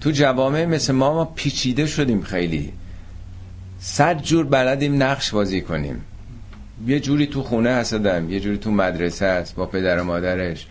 [0.00, 2.72] تو جوامع مثل ما ما پیچیده شدیم خیلی.
[3.80, 6.04] صد جور بلدیم نقش بازی کنیم.
[6.86, 10.66] یه جوری تو خونه هستم یه جوری تو مدرسه هست با پدر و مادرش.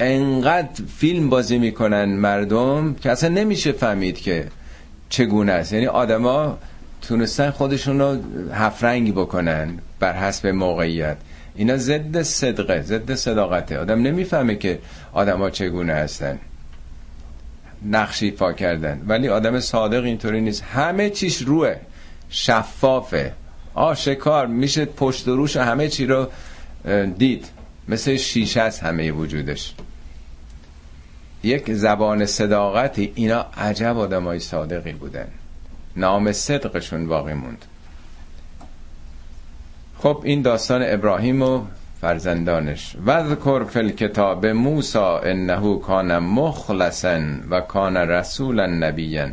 [0.00, 4.46] انقدر فیلم بازی می‌کنن مردم که اصلا نمیشه فهمید که
[5.08, 5.72] چگونه است.
[5.72, 6.58] یعنی آدما
[7.02, 8.16] تونستن خودشون رو
[8.52, 11.16] هفرنگی بکنن بر حسب موقعیت.
[11.54, 13.78] اینا ضد صدقه ضد صداقته.
[13.78, 14.78] آدم نمی‌فهمه که
[15.12, 16.38] آدما چگونه هستن.
[17.84, 19.02] نقشی فا کردن.
[19.06, 20.62] ولی آدم صادق اینطوری نیست.
[20.62, 21.76] همه چیش روه
[22.30, 23.32] شفافه.
[23.74, 26.28] آشکار میشه پشت و روش همه چی رو
[27.18, 27.46] دید.
[27.88, 29.74] مثل شیشه است همه وجودش.
[31.42, 35.28] یک زبان صداقتی اینا عجب آدمای صادقی بودن.
[35.96, 37.64] نام صدقشون باقی موند.
[39.98, 41.64] خب این داستان ابراهیم و
[42.00, 42.96] فرزندانش.
[43.06, 49.28] وذکر فی الکتاب موسا انه کان مخلصا و کان رسولا نبیا.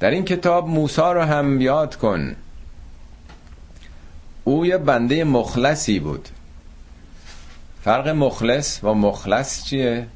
[0.00, 2.36] در این کتاب موسی رو هم یاد کن.
[4.44, 6.28] او یه بنده مخلصی بود.
[7.84, 10.06] فرق مخلص و مخلص چیه؟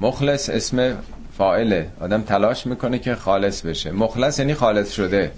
[0.00, 0.98] مخلص اسم
[1.38, 3.92] فائله آدم تلاش می‌کنه که خالص بشه.
[3.92, 5.32] مخلص یعنی خالص شده.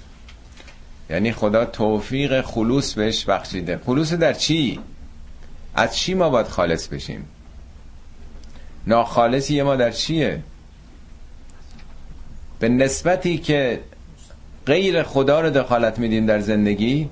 [1.11, 3.81] یعنی خدا توفیق خلوص بهش بخشیده.
[3.87, 4.81] خلوص در چی؟
[5.75, 7.29] از چی ما باید خالص بشیم؟
[8.87, 10.43] ناخالصی ما در چیه؟
[12.59, 13.81] به نسبتی که
[14.67, 17.09] غیر خدا رو دخالت میدیم در زندگی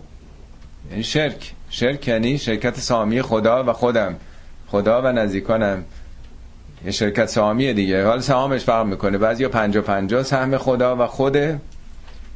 [0.91, 1.53] یعنی شرک.
[1.71, 4.17] شرک یعنی شرکت سامی خدا و خودم.
[4.67, 5.85] خدا و نزدیکانم
[6.85, 8.05] یه شرکت سهامیه دیگه.
[8.05, 9.19] حال سهامش فرق می‌کنه.
[9.19, 11.61] بعضیا 50 50 سهم خدا و خوده.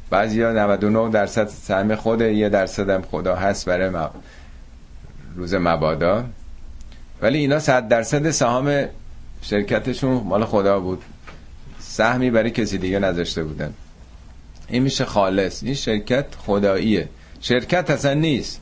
[0.09, 4.07] بعضیا 99 درصد سهم خوده یه درصد هم خدا هست برای
[5.35, 6.23] روز مبادا.
[7.21, 8.85] ولی اینا 100 درصد سهام
[9.41, 11.01] شرکتشون مال خدا بود.
[11.79, 13.73] سهمی برای کسی دیگه نذاشته بودن.
[14.67, 15.63] این میشه خالص.
[15.63, 17.09] این شرکت خداییه.
[17.41, 18.61] شرکت اصلا نیست.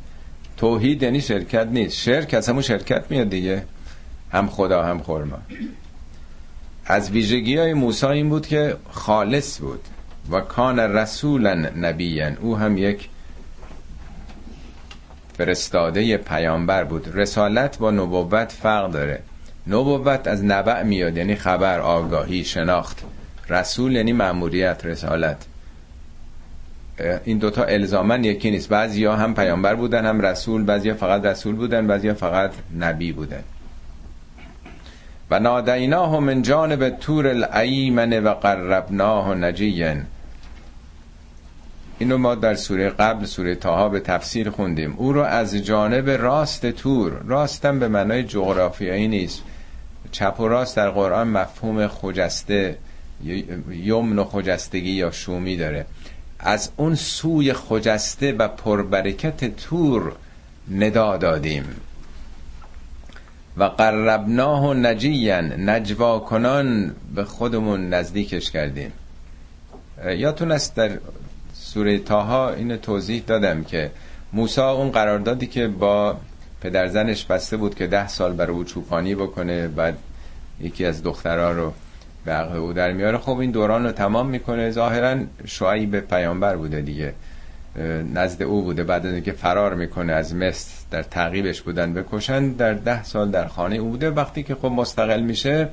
[0.57, 1.97] توحید یعنی شرکت نیست.
[1.97, 3.63] شرک همون شرکت میاد دیگه.
[4.33, 5.37] هم خدا هم خورما
[6.85, 9.81] از ویژگی های موسی این بود که خالص بود
[10.31, 13.09] و کان رسولا نبیین او هم یک
[15.37, 17.09] فرستاده پیامبر بود.
[17.13, 19.19] رسالت با نبوت فرق داره.
[19.67, 23.03] نبوت از نبع میاد یعنی خبر آگاهی شناخت.
[23.49, 25.45] رسول یعنی مأموریت رسالت.
[27.25, 28.69] این دوتا الزامن یکی نیست.
[28.69, 30.63] بعضی هم پیامبر بودن هم رسول.
[30.63, 33.43] بعضی فقط رسول بودن بعضی فقط نبی بودن.
[35.31, 40.05] و نادیناه من جانب تور الایمن و قربناه نجیین
[42.03, 44.93] اینو ما در سوره قبل سوره تاها به تفسیر خوندیم.
[44.97, 49.43] او رو از جانب راست تور راستم به معنای جغرافیایی نیست.
[50.11, 52.77] چپ و راست در قرآن مفهوم خجسته
[53.71, 55.85] یمن و خجستگی یا شومی داره.
[56.39, 60.11] از اون سوی خجسته و پربرکت تور
[60.71, 61.65] ندا دادیم.
[63.57, 68.91] و قربناه نجیین نجوا کنان به خودمون نزدیکش کردیم.
[70.17, 70.91] یادتون است در
[71.53, 73.91] سوره تاها این توضیح دادم که
[74.33, 76.17] موسا اون قراردادی که با
[76.61, 79.97] پدرزنش بسته بود که ده سال برای او چوپانی بکنه بعد
[80.61, 81.73] یکی از دخترها رو
[82.25, 83.17] به او در میاره.
[83.17, 84.71] خب این دوران رو تمام می‌کنه.
[84.71, 87.13] ظاهرا شعیب پیامبر بوده دیگه.
[88.13, 88.83] نزد او بوده.
[88.83, 93.47] بعد از اینکه فرار می‌کنه از مصر در تعقیبش بودن بکشن در ده سال در
[93.47, 94.09] خانه او بوده.
[94.09, 95.69] وقتی که خب مستقل میشه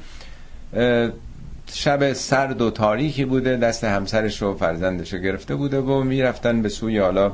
[1.73, 3.57] شب سرد و تاریکی بوده.
[3.57, 7.33] دست همسرش و فرزندش رو گرفته بوده و می‌رفتن به سوی حالا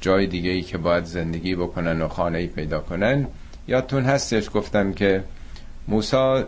[0.00, 3.26] جای دیگه ای که باید زندگی بکنن و خانه ای پیدا کنن.
[3.68, 5.24] یادتون هستش گفتم که
[5.88, 6.44] موسا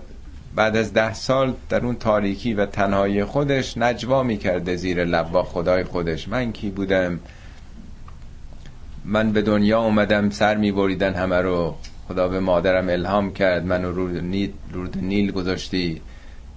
[0.54, 5.42] بعد از ده سال در اون تاریکی و تنهایی خودش نجوا می‌کرده زیر لب با
[5.42, 6.28] خدای خودش.
[6.28, 7.20] من کی بودم؟
[9.05, 11.74] من به دنیا اومدم سر میبریدن همه رو.
[12.09, 16.01] خدا به مادرم الهام کرد منو رو نیل, رود نیل گذاشتی.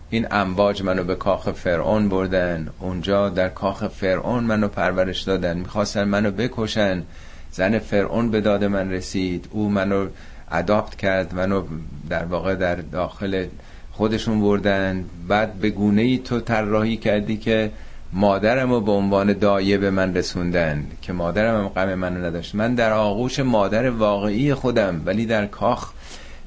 [0.10, 2.70] این امواج منو به کاخ فرعون بردن.
[2.80, 5.58] اونجا در کاخ فرعون منو پرورش دادن.
[5.58, 7.04] می‌خواستن منو بکشن.
[7.52, 9.48] زن فرعون به داد من رسید.
[9.52, 10.08] او منو
[10.52, 11.64] اداپت کرد منو
[12.10, 13.46] در واقع در داخل
[13.92, 15.06] خودشون بردن.
[15.28, 17.72] بعد به گونه ای تو طراحی کردی که
[18.16, 22.56] مادرم رو به عنوان دایه به من رسوندن که مادرم هم غم منو نداشت.
[22.56, 25.92] من در آغوش مادر واقعی خودم ولی در کاخ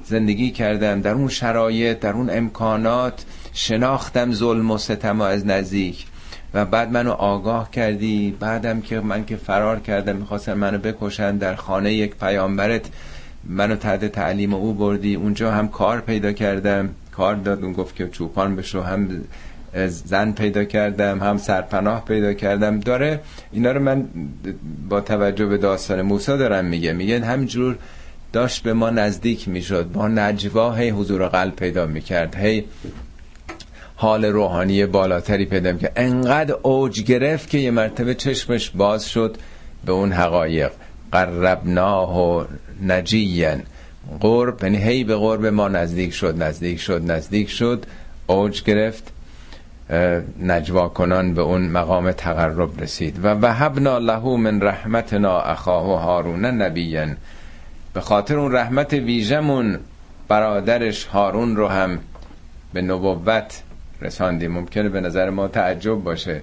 [0.05, 6.05] زندگی کردم در اون شرایط در اون امکانات شناختم ظلم و ستم از نزدیک.
[6.53, 11.55] و بعد منو آگاه کردی بعدم که من که فرار کردم می‌خواستم منو بکشن در
[11.55, 12.85] خانه یک پیامبرت.
[13.43, 15.15] منو تحت تعلیم او بردی.
[15.15, 16.89] اونجا هم کار پیدا کردم.
[17.11, 19.23] کار داد اون گفت که چوپان بشو هم
[19.87, 22.79] زن پیدا کردم هم سرپناه پیدا کردم.
[22.79, 23.19] داره
[23.51, 24.05] اینا رو من
[24.89, 26.93] با توجه به داستان موسی دارم میگه.
[26.93, 27.77] میگه همجور
[28.33, 29.91] داشت به ما نزدیک می‌شد.
[29.91, 32.35] با نجوا هی حضور قلب پیدا می‌کرد.
[32.35, 32.65] هی
[33.95, 39.37] حال روحانی بالاتری پیدا که انقدر اوج گرفت که یه مرتبه چشمش باز شد
[39.85, 40.71] به اون حقایق.
[41.11, 42.45] قربناه و
[42.85, 43.61] نجیین
[44.19, 47.85] قرب یعنی هی به قرب ما نزدیک شد نزدیک شد نزدیک شد.
[48.27, 49.11] اوج گرفت.
[50.41, 53.19] نجوا کنان به اون مقام تقرب رسید.
[53.23, 57.15] و وهبنا له من رحمتنا اخاه هارون نبیین
[57.93, 59.79] به خاطر اون رحمت ویژمون
[60.27, 61.99] برادرش هارون رو هم
[62.73, 63.63] به نبوت
[64.01, 64.51] رساندیم.
[64.51, 66.41] ممکنه به نظر ما تعجب باشه.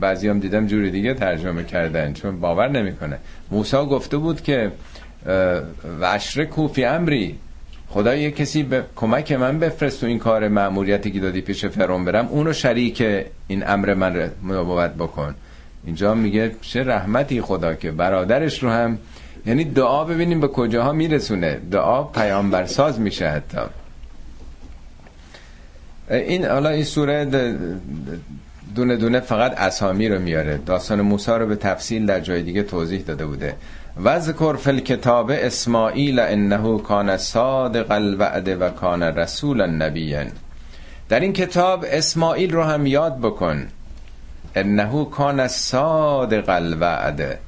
[0.00, 3.18] بعضی هم دیدم جوری دیگه ترجمه کردن چون باور نمی‌کنه.
[3.50, 4.72] موسی گفته بود که
[6.00, 7.38] و اشرکو فی امری.
[7.88, 12.04] خدا یه کسی به کمک من بفرست تو این کار معمولیتی که دادی پیش فرعون
[12.04, 13.02] برم اونو شریک
[13.46, 15.34] این امر من نبوت بکن.
[15.86, 18.98] اینجا میگه چه رحمتی خدا که برادرش رو هم
[19.46, 21.60] یعنی دعا ببینیم به کجاها میرسونه.
[21.70, 23.58] دعا پیامبرساز میشه حتی.
[26.10, 27.24] این حالا این سوره
[28.74, 30.60] دونه دونه فقط اسامی رو میاره.
[30.66, 33.54] داستان موسی رو به تفصیل در جای دیگه توضیح داده بوده.
[34.02, 40.24] وذکر فی الکتاب اسماعیل انه کان صادق الوعد و کان رسول نبیا.
[41.08, 43.68] در این کتاب اسماعیل رو هم یاد بکن.
[44.54, 47.38] انه کان صادق الوعد.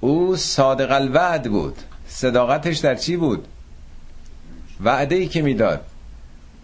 [0.00, 1.76] او صادق الوعد بود.
[2.08, 3.46] صداقتش در چی بود؟
[4.84, 5.80] وعده ای که می‌داد.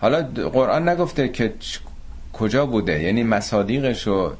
[0.00, 1.54] حالا قرآن نگفته که
[2.32, 4.32] کجا بوده؟ یعنی مصادیقش رو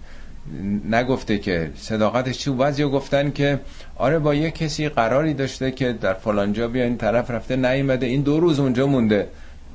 [0.91, 3.61] نگفته که صداقتش چی بعضی گفتن که
[4.03, 8.23] آره با یه کسی قراری داشته که در فلانجا بیا این طرف رفته نیومده این
[8.23, 9.29] دو روز اونجا مونده.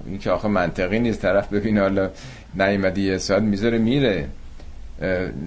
[0.06, 2.10] این که آخه منطقی نیست طرف ببین حالا
[2.56, 4.28] نیومده یه ساعت می‌ذاره میره.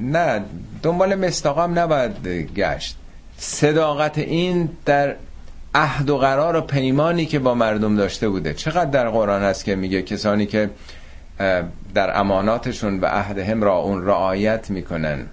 [0.03, 0.41] نه
[0.83, 2.97] دنبال مستاقم نباید گشت.
[3.37, 5.15] صداقت این در
[5.75, 8.55] عهد و قرار و پیمانی که با مردم داشته بوده.
[8.55, 10.71] چقدر در قرآن هست که میگه کسانی که
[11.95, 15.27] در اماناتشون به هم را اون رعایت می‌کنن.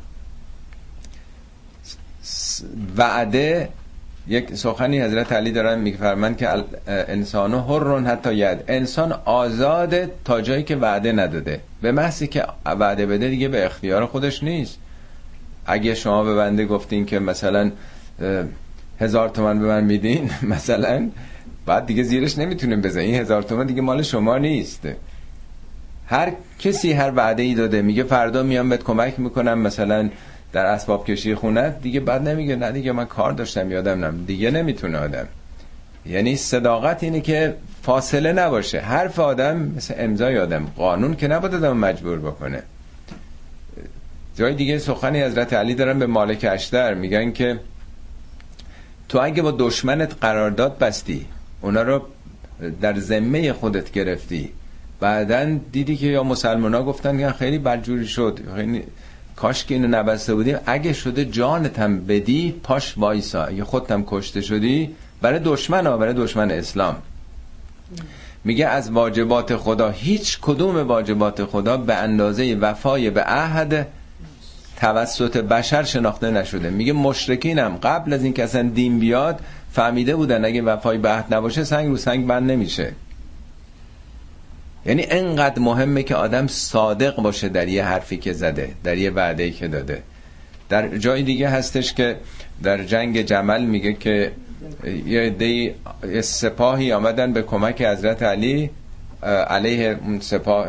[2.97, 3.69] وعده
[4.27, 8.63] یک سخنی حضرت علی دارن میفرمند که انسان هرون حتی ید.
[8.67, 11.61] انسان آزاده تا جایی که وعده نداده.
[11.81, 14.77] به محضی که وعده بده دیگه به اختیار خودش نیست.
[15.65, 17.71] اگه شما به بنده گفتین که مثلا
[18.99, 21.09] هزار تومن به من میدین مثلا
[21.65, 23.11] بعد دیگه زیرش نمی‌تونیم بزنیم.
[23.11, 24.87] این هزار تومن دیگه مال شما نیست.
[26.07, 30.09] هر کسی هر وعده ای داده میگه فردا میام بهت کمک می‌کنم مثلا
[30.53, 34.25] در اسباب کشی خونه دیگه بعد نمیگه نه دیگه من کار داشتم یادم نم.
[34.25, 35.27] دیگه نمی‌تونه آدم.
[36.05, 38.79] یعنی صداقت اینه که فاصله نباشه.
[38.79, 40.65] حرف آدم مثل امضای آدم.
[40.77, 42.63] قانون که نباید آدم مجبور بکنه.
[44.35, 46.93] جای دیگه سخنی حضرت علی دارن به مالک اشتر.
[46.93, 47.59] میگن که
[49.09, 51.25] تو اگه با دشمنت قرارداد بستی
[51.61, 52.01] اونا رو
[52.81, 54.49] در ذمه خودت گرفتی
[54.99, 58.83] بعدا دیدی که یا مسلمان ها گفتن خیلی بدجوری شد خیلی
[59.37, 60.57] کاش که اینو نبسته بودیم.
[60.65, 63.43] اگه شده جانتم بدی پاش وایسا.
[63.43, 66.95] اگه خودتم کشته شدی برای دشمن ها برای دشمن اسلام.
[68.43, 73.87] میگه از واجبات خدا هیچ کدوم واجبات خدا به اندازه وفای به عهد
[74.79, 76.69] توسط بشر شناخته نشده.
[76.69, 77.77] میگه مشرکینم.
[77.83, 79.39] قبل از اینکه اصلا دین بیاد
[79.71, 82.93] فهمیده بودن اگه وفای به عهد نباشه سنگ رو سنگ بند نمیشه.
[84.85, 89.51] یعنی انقدر مهمه که آدم صادق باشه در یه حرفی که زده در یه وعده
[89.51, 90.03] که داده.
[90.69, 92.15] در جای دیگه هستش که
[92.63, 94.31] در جنگ جمل میگه که
[95.05, 95.73] یه دی
[96.21, 98.69] سپاهی آمدن به کمک حضرت علی
[99.49, 100.67] علیه سپاه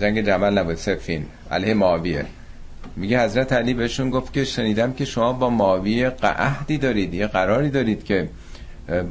[0.00, 2.24] جنگ جمل نبود سفین علیه معاویه.
[2.96, 7.70] میگه حضرت علی بهشون گفت که شنیدم که شما با معاویه عهدی دارید یه قراری
[7.70, 8.28] دارید که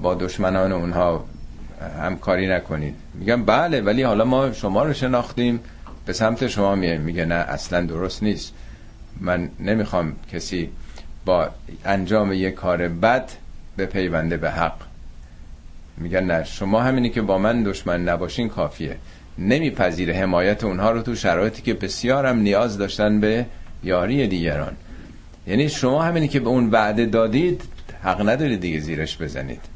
[0.01, 1.26] با دشمنان اونها
[2.01, 2.95] همکاری نکنید.
[3.13, 5.59] میگم بله ولی حالا ما شما رو شناختیم
[6.05, 7.01] به سمت شما میایم.
[7.01, 8.53] میگه نه اصلا درست نیست.
[9.19, 10.69] من نمی‌خوام کسی
[11.26, 11.49] با
[11.86, 13.30] انجام یک کار بد
[13.78, 14.76] به پیونده به حق.
[15.97, 18.97] میگن نه شما همینی که با من دشمن نباشین کافیه.
[19.38, 23.45] نمیپذیره حمایت اونها رو تو شرایطی که بسیارم نیاز داشتن به
[23.84, 24.76] یاری دیگران.
[25.47, 27.61] یعنی شما همینی که به اون وعده دادید
[28.03, 29.74] حق ندارید دیگه زیرش بزنید.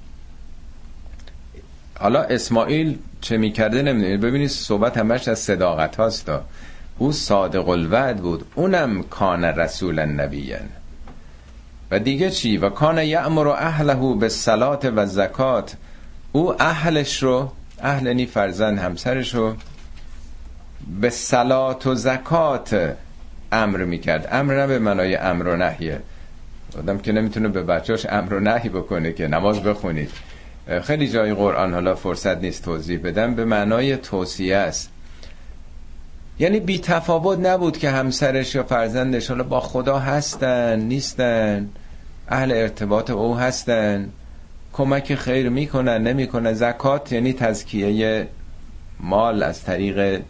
[1.99, 6.31] حالا اسماعیل چه می‌کرده نمی‌دونید ببینید صحبت همش از صداقت هاست.
[6.97, 8.45] او صادق الوعد بود.
[8.55, 10.69] اونم کان رسول نبیین
[11.91, 15.75] و دیگه چی؟ و کان یعمر اهله به صلات و زکات
[16.31, 19.55] او اهلش رو اهل نی فرزند همسرش رو
[21.01, 22.95] به صلات و زکات
[23.51, 24.29] امر می‌کرد.
[24.31, 26.01] امر نه به منای امر و نهیه
[26.77, 30.11] آدم که نمی‌تونه به بچهاش امر و نهی بکنه که نماز بخونید.
[30.83, 34.89] خیلی جای قرآن حالا فرصت نیست توضیح بدم به معنای توصیه است.
[36.39, 41.69] یعنی بی تفاوت نبود که همسرش یا فرزندش حالا با خدا هستن نیستن
[42.27, 44.09] اهل ارتباط او هستن
[44.73, 46.53] کمک خیر می‌کنن نمی‌کنن.
[46.53, 48.27] زکات یعنی تزکیه
[48.99, 50.21] مال از طریق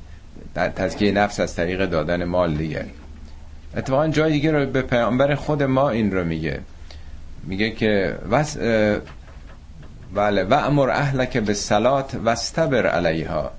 [0.55, 2.85] تزکیه نفس از طریق دادن مال دیگه.
[3.77, 6.59] اتفاقا جای دیگه رو به پیامبر خود ما این رو میگه.
[7.43, 8.15] میگه که
[10.14, 13.51] بله و امر اهلک به سلات وستبر علیها.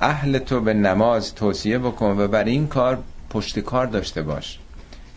[0.00, 2.98] اهل تو به نماز توصیه بکن و بر این کار
[3.30, 4.58] پشت کار داشته باش.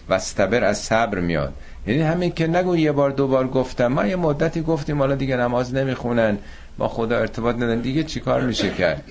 [0.10, 1.54] وستبر از صبر میاد.
[1.88, 3.88] یعنی همین که نگو یه بار دو بار گفتم.
[3.88, 6.38] ما یه مدتی گفتیم حالا دیگه نماز نمی‌خونن.
[6.78, 7.80] با خدا ارتباط ندارن.
[7.80, 9.04] دیگه چیکار میشه کرد؟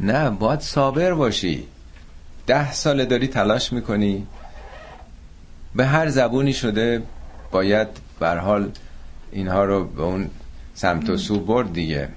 [0.00, 1.66] نه باید صابر باشی.
[2.46, 4.26] ده ساله داری تلاش می‌کنی.
[5.74, 7.02] به هر زبونی شده
[7.50, 7.88] باید
[8.20, 8.70] بر حال
[9.34, 10.30] اینها رو به اون
[10.74, 12.08] سمت و سو برد دیگه.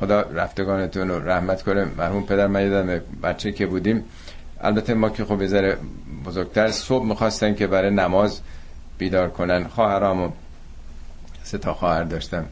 [0.00, 1.86] خدا رفتگانتون رو رحمت کنه.
[1.98, 4.04] مرحوم پدر من یادم بچه که بودیم
[4.60, 5.76] البته ما که خب بذاره
[6.26, 8.40] بزرگتر صبح می‌خواستن که برای نماز
[8.98, 9.64] بیدار کنن.
[9.64, 10.30] خواهرامو
[11.42, 12.44] سه تا خواهر داشتم.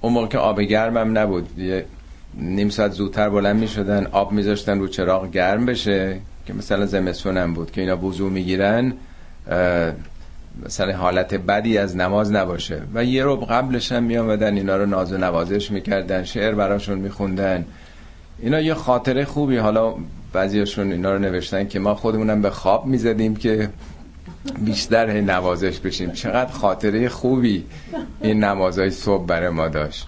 [0.00, 1.84] اون موقع که آب گرمم نبود یه
[2.34, 7.70] نیم ساعت زودتر بلند می‌شدن آب میذاشتن رو چراغ گرم بشه که مثلا زمستونم بود
[7.70, 8.92] که اینا وضو می‌گیرن.
[10.64, 12.82] مثلا حالت بدی از نماز نباشه.
[12.94, 16.98] و یه رو قبلش هم می آمدن اینا رو ناز و نوازش می‌کردن شعر براشون
[16.98, 17.64] میخوندن.
[18.38, 19.56] اینا یه خاطره خوبی.
[19.56, 19.94] حالا
[20.32, 23.68] بعضیاشون اینا رو نوشتن که ما خودمونم به خواب می‌زدیم که
[24.64, 26.12] بیشتر نوازش بشیم.
[26.12, 27.64] چقدر خاطره خوبی
[28.22, 30.06] این نمازهای صبح برای ما داشت.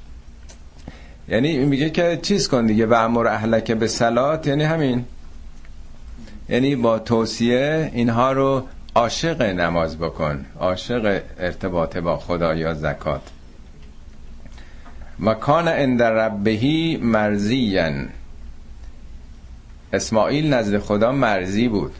[1.29, 5.05] یعنی میگه که چیز کن دیگه و امر اهلک به سلات یعنی همین.
[6.49, 8.63] یعنی با توصیه اینها رو
[8.95, 13.21] عاشق نماز بکن عاشق ارتباط با خدا یا زکات.
[15.19, 18.09] مکان عند ربهی مرزیین
[19.93, 21.95] اسماعیل نزد خدا مرزی بود.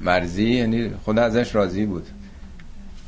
[0.00, 2.06] مرزی یعنی خدا ازش راضی بود.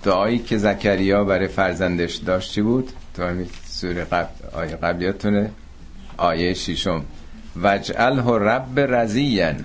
[0.03, 5.51] دعایی که زکریا برای فرزندش داشت چی بود؟ تو همین سوره قبل آیه قبلیاتونه
[6.17, 7.05] آیه شیشم
[7.63, 9.65] وجعله رب رزیین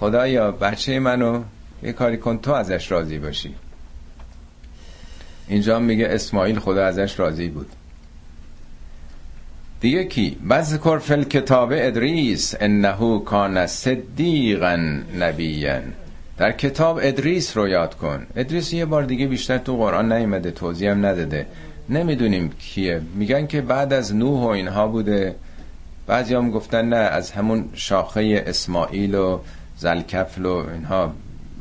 [0.00, 1.42] خدایا بچه منو
[1.82, 3.54] یه کاری کن تو ازش راضی باشی.
[5.48, 7.68] اینجا میگه اسماعیل خدا ازش راضی بود.
[9.80, 15.80] دیگه کی؟ بذکر فل کتاب ادریس انه کان صدیقا نبیا.
[16.36, 18.26] در کتاب ادریس رو یاد کن.
[18.36, 21.46] ادریس یه بار دیگه بیشتر تو قرآن نیومده توضیح هم نداده.
[21.88, 23.00] نمی‌دونیم کیه.
[23.14, 25.34] میگن که بعد از نوح و اینها بوده.
[26.06, 29.40] بعضی هم گفتن نه از همون شاخه اسماعیل و
[29.78, 31.12] زلکفل و اینها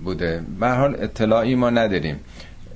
[0.03, 0.41] بوده.
[0.59, 2.19] به حال اطلاعی ما نداریم.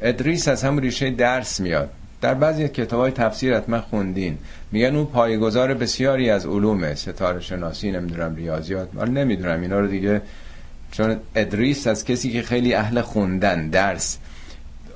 [0.02, 1.90] ادریس از همون ریشه درس میاد.
[2.22, 4.38] در بعضی کتاب های تفسیر حتما خوندین.
[4.72, 8.88] میگن اون پایگذار بسیاری از علومه ستاره شناسی نمی‌دونم ریاضیات.
[8.94, 10.22] من نمی‌دونم اینا رو دیگه
[10.92, 14.18] چون ادریس از کسی که خیلی اهل خوندن درس.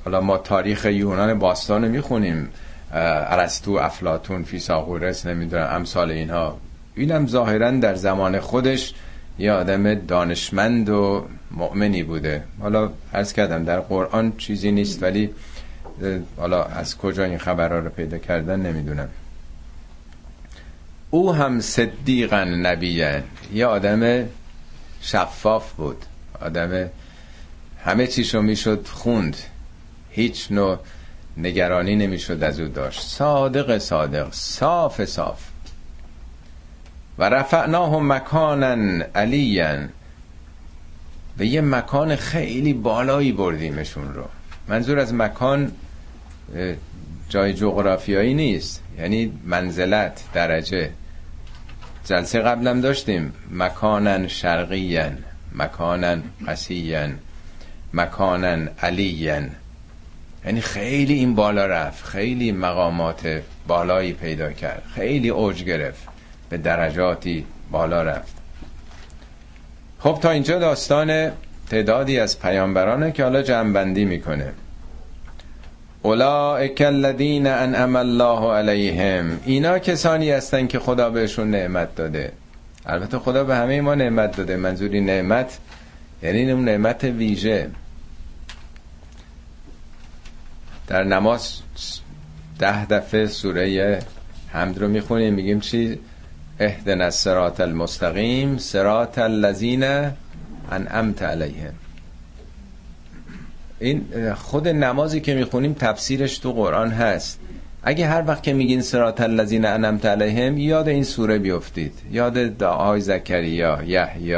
[0.06, 2.50] حالا ما تاریخ یونان باستان رو می‌خونیم.
[2.92, 6.58] ارسطو افلاتون فیساغورس نمی‌دونم امثال اینها.
[6.96, 8.94] اینم ظاهرا در زمان خودش
[9.40, 12.44] یه آدم دانشمند و مؤمنی بوده.
[12.60, 15.30] حالا عرض کردم در قرآن چیزی نیست ولی
[16.38, 19.10] حالا از کجا این خبرها رو پیدا کردن نمی‌دونم.
[21.10, 23.24] او هم صدیقا نبیه.
[23.54, 24.26] یه آدم
[25.02, 25.98] شفاف بود.
[26.42, 26.90] آدم
[27.84, 29.38] همه چیشو می‌شد خوند.
[30.10, 30.78] هیچ نوع
[31.38, 33.02] نگرانی نمی‌شد از او داشت.
[33.02, 35.55] صادق صادق صاف صاف.
[37.18, 39.78] و رفعناه مکانا علیا.
[41.38, 44.26] به یه مکان خیلی بالایی بردیمشون رو.
[44.68, 45.72] منظور از مکان
[47.30, 48.84] جای جغرافیایی نیست.
[49.00, 50.90] یعنی منزلت درجه.
[52.06, 53.34] جلسه قبلم داشتیم.
[53.52, 55.18] مکانن شرقیین
[55.56, 57.16] مکانن قسیین
[57.94, 59.50] مکانن علیین
[60.46, 62.06] یعنی خیلی این بالا رفت.
[62.06, 64.84] خیلی مقامات بالایی پیدا کرد.
[64.96, 66.15] خیلی اوج گرفت.
[66.50, 68.36] به درجاتی بالا رفت.
[70.00, 71.32] خب تا اینجا داستان
[71.70, 74.54] تعدادی از پیامبرانه که حالا جمعبندی می‌کنه.
[76.02, 79.40] اولائک الذین انعم الله علیهم.
[79.46, 82.32] اینا کسانی هستن که خدا بهشون نعمت داده.
[82.86, 84.56] البته خدا به همه ما نعمت داده.
[84.56, 85.58] منظوری نعمت
[86.24, 87.70] یعنی اون نعمت ویژه.
[90.88, 91.60] در نماز
[92.60, 94.00] ده دفعه سوره
[94.48, 96.00] حمد رو می‌خونیم میگیم چی؟
[96.60, 99.84] اهدن الصراط المستقیم صراط الذین
[100.72, 101.74] انعمت علیهم.
[103.80, 107.40] این خود نمازی که می‌خونیم تفسیرش تو قرآن هست.
[107.84, 111.94] اگه هر وقت که میگین سرات الذین انعمت علیهم یاد این سوره بیفتید.
[112.12, 114.36] یاد دعای زکریا یحیی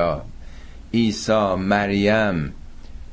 [0.93, 2.53] عیسی مریم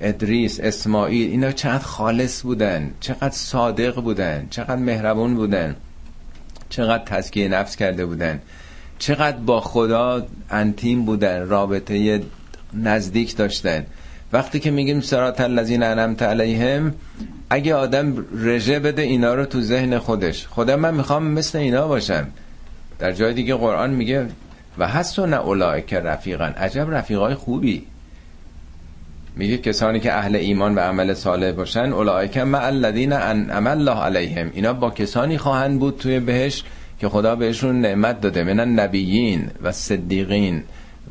[0.01, 5.77] ادریس اسماعیل اینا چقدر خالص بودن چقدر صادق بودن چقدر مهربون بودن
[6.69, 8.41] چقدر تزکیه نفس کرده بودن.
[8.99, 12.23] چقدر با خدا انتیم بودن رابطه
[12.75, 13.87] نزدیک داشتن.
[14.33, 16.95] وقتی که میگیم سرات الذین انعمت علیهم
[17.51, 20.47] اگه آدم رژه بده اینا رو تو ذهن خودش.
[20.47, 22.27] خدا من می‌خوام مثل اینا باشم.
[22.99, 24.27] در جای دیگه قرآن میگه
[24.79, 26.45] و هستون اولئک رفیقا.
[26.45, 27.87] عجب رفیقای خوبی.
[29.37, 34.51] میگه کسانی که اهل ایمان و عمل صالح باشن اولئک مع الذین انعم الله علیهم.
[34.55, 36.65] اینا با کسانی خواهند بود توی بهش
[36.99, 40.63] که خدا بهشون نعمت داده من نبیین و صدیقین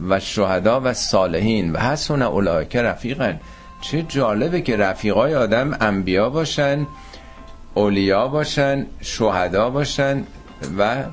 [0.09, 3.39] و شهدا و صالحین و حسن اولئک رفیقن.
[3.81, 6.87] چه جالبه که رفیقای آدم انبیا باشن
[7.73, 10.23] اولیا باشن شهدا باشن
[10.77, 11.03] و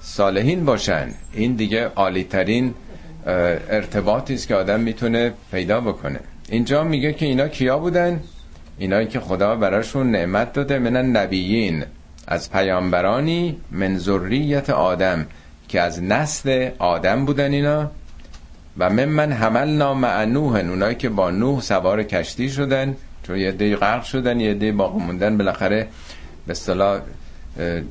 [0.00, 1.08] صالحین باشن.
[1.32, 2.74] این دیگه عالی ترین
[3.26, 6.20] ارتباطی است که آدم می‌تونه پیدا بکنه.
[6.48, 8.20] اینجا میگه که اینا کیا بودن؟
[8.78, 11.84] اینایی که خدا براشون نعمت داده منن نبیین
[12.26, 15.26] از پیامبرانی من ذریت آدم
[15.68, 17.90] که از نسل آدم بودن اینا.
[18.78, 23.52] و من من حملنا مع نوح اونایی که با نوح سوار کشتی شدن چون یه
[23.52, 25.88] دی غرق شدن یه دی باقی موندن بالاخره
[26.46, 27.00] به اصطلاح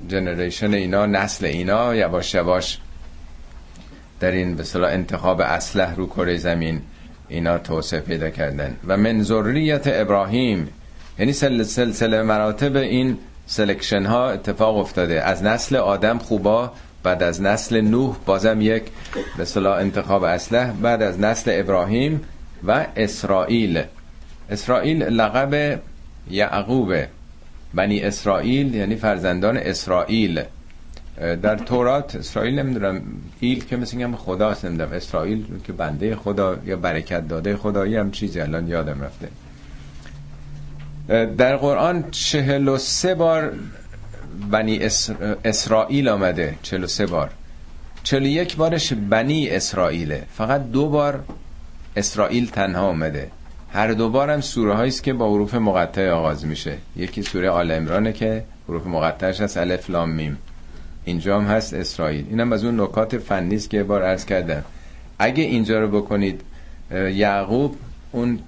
[0.08, 2.78] جنریشن اینا نسل اینا یواش یواش
[4.20, 6.82] در این به اصطلاح انتخاب اسلح رو کره زمین
[7.30, 8.76] اینا توسعه پیدا کردن.
[8.88, 10.70] و من ذریت ابراهیم
[11.20, 13.18] یعنی سلسله مراتب این
[13.52, 15.22] selection ها اتفاق افتاده.
[15.22, 16.72] از نسل آدم خوبا
[17.04, 18.84] بعد از نسل نوح بازم یک
[19.38, 22.22] به اصطلاح انتخاب اسلح بعد از نسل ابراهیم
[22.68, 23.84] و اسرائیل.
[24.50, 25.80] اسرائیل لقب
[26.30, 26.94] یعقوب
[27.74, 30.44] بنی اسرائیل یعنی فرزندان اسرائیل.
[31.42, 33.02] در تورات اسرائیل نمی‌دونم
[33.40, 38.12] ایل که مثل هم خداست نمی‌دونم اسرائیل که بنده خدا یا برکت داده خدایی هم
[38.12, 39.28] چیزی الان یادم رفته.
[41.10, 43.54] در قرآن چهل و سه بار
[44.52, 44.80] بنی
[45.46, 46.56] اسرائیل آمده.
[46.64, 47.30] 43 بار.
[48.04, 50.24] 41 بارش بنی اسرائیله.
[50.34, 51.24] فقط دو بار
[51.96, 53.32] اسرائیل تنها آمده.
[53.74, 56.78] هر دو بار هم سوره است که با حروف مقطع آغاز میشه.
[56.96, 60.38] یکی سوره آل عمرانه که حروف مقطعش هست الف لام میم.
[61.06, 62.26] اینجا هم هست اسرائیل.
[62.30, 64.64] اینم از اون نکات فنی است که بار عرض کردم.
[65.20, 66.42] اگه اینجا رو بکنید
[66.92, 67.76] یعقوب
[68.12, 68.40] اون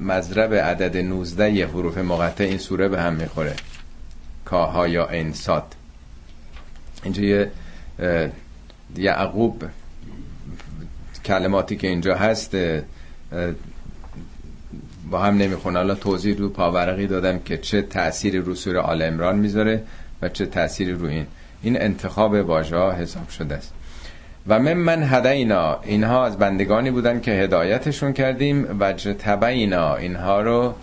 [0.00, 3.54] مضرب عدد 19 یه حروف مقطع این سوره به هم می‌خوره.
[4.44, 5.74] کاها یا انساد
[7.02, 7.50] اینجا یه
[8.96, 9.64] یعقوب
[11.24, 12.56] کلماتی که اینجا هست
[15.10, 19.38] با هم نمی‌خونه حالا توضیح رو پاورقی دادم که چه تأثیری رو سوره آل امران
[19.38, 19.82] می‌ذاره
[20.22, 21.26] و چه تأثیری رو این.
[21.62, 23.72] این انتخاب واژه حساب شده است.
[24.48, 30.74] و من من هدینا اینها از بندگانی بودن که هدایتشون کردیم و جتبینا اینها رو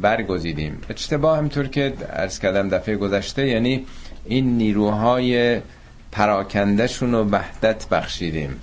[0.00, 0.80] برگزیدیم.
[0.90, 3.86] اجتباه همطور که ارز کردم دفعه گذشته یعنی
[4.24, 5.60] این نیروهای
[6.12, 8.60] پراکندهشون رو وحدت بخشیدیم.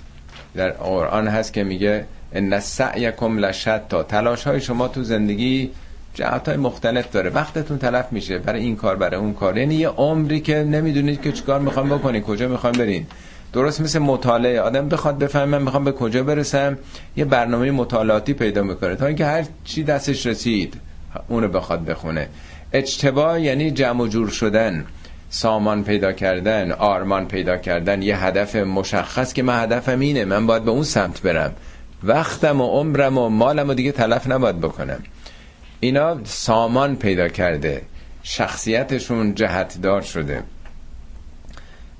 [0.54, 5.70] در قرآن هست که میگه ان سعیکم لشتا تلاش های شما تو زندگی
[6.14, 7.30] جهت های مختلف داره.
[7.30, 8.38] وقتتون تلف میشه.
[8.38, 9.58] برای این کار برای اون کار.
[9.58, 13.06] یعنی یه عمری که نمی‌دونید که چیکار می‌خوام بکنید کجا می‌خوام برین
[13.52, 14.60] درست مثل مطالعه.
[14.60, 16.78] آدم بخواد بفهمه من می‌خوام به کجا برسم
[17.16, 18.96] یه برنامه مطالعاتی پیدا می‌کنه.
[18.96, 20.74] تا اینکه هر چی دستش رسید
[21.28, 22.28] اونو بخواد بخونه.
[22.72, 24.84] اجتبا یعنی جمع و جور شدن.
[25.30, 28.02] سامان پیدا کردن آرمان پیدا کردن.
[28.02, 31.52] یه هدف مشخص که من هدفم اینه من باید به اون سمت برم.
[32.02, 35.02] وقتم و عمرم و مالم و دیگه تلف نباید بکنم.
[35.80, 37.82] اینا سامان پیدا کرده.
[38.22, 40.42] شخصیتشون جهتدار شده.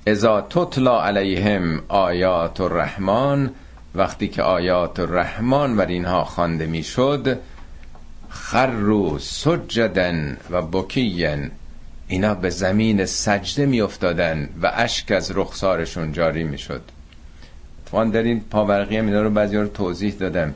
[0.07, 3.49] ازا تطلا علیهم آیات الرحمن
[3.95, 7.39] وقتی که آیات الرحمن بر اینها خوانده می‌شد
[8.29, 11.51] خرو سجدن و بکین
[12.07, 16.81] اینا به زمین سجده میافتادن و اشک از رخسارشون جاری می‌شد.
[17.85, 20.53] توان در این پاورقی هم اینا رو بعضی رو توضیح دادم.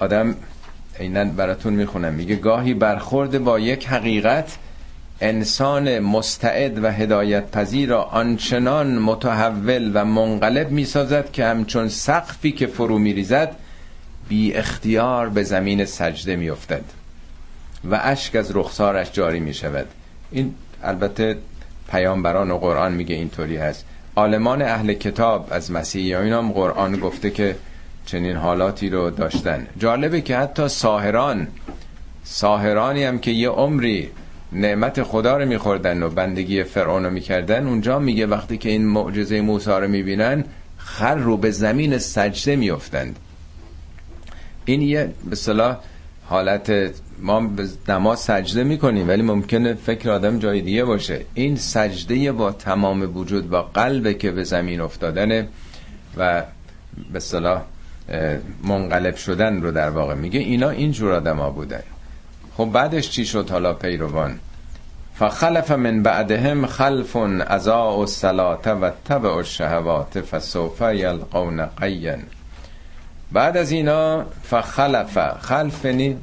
[0.00, 0.34] آدم
[0.98, 2.14] اینن براتون می‌خونم.
[2.14, 4.56] میگه گاهی برخورد با یک حقیقت
[5.20, 12.66] انسان مستعد و هدایت پذیر را آنچنان متحول و منقلب می‌سازد که همچون سقفی که
[12.66, 13.56] فرو میریزد
[14.28, 16.84] بی اختیار به زمین سجده میافتد
[17.90, 19.86] و اشک از رخسارش جاری می شود
[20.30, 21.36] این البته
[21.90, 23.84] پیامبران و قرآن میگه اینطوری هست.
[24.16, 27.56] عالمان اهل کتاب از مسیحیان هم قرآن گفته که
[28.06, 29.66] چنین حالاتی رو داشتن.
[29.78, 31.48] جالبه که حتی ساهران
[32.24, 34.10] ساهرانی هم که یه عمری
[34.52, 39.40] نعمت خدا رو میخوردن و بندگی فرعون رو می‌کردن اونجا میگه وقتی که این معجزه
[39.40, 40.44] موسی رو می‌بینن
[40.78, 43.18] خر رو به زمین سجده میفتند
[44.64, 45.76] این یه به صلاح
[46.26, 46.72] حالت
[47.18, 51.20] ما به نماز سجده می‌کنیم ولی ممکنه فکر آدم جای دیگه باشه.
[51.34, 55.48] این سجده با تمام وجود با قلب که به زمین افتادنه
[56.16, 56.42] و
[57.12, 57.62] به صلاح
[58.64, 60.40] منقلب شدن رو در واقع میگه.
[60.40, 61.82] اینا اینجور آدم ها بودن.
[62.58, 64.38] خب بعدش چی شد حالا پیروان؟
[65.14, 72.22] فخلف من بعدهم خلف ازا و سلات و تبع الشهوات فسوف یلقون قین
[73.32, 76.16] بعد از اینا فخلف خلف نی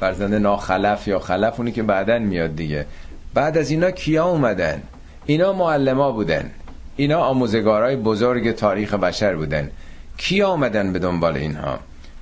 [0.00, 2.86] فرزند ناخلف یا خلف اونی که بعدا میاد دیگه.
[3.34, 4.82] بعد از اینا کیا اومدن؟
[5.26, 6.50] اینا معلما بودن.
[6.96, 9.70] اینا آموزگارای بزرگ تاریخ بشر بودن.
[10.16, 11.78] کی آمدن به دنبال اینها؟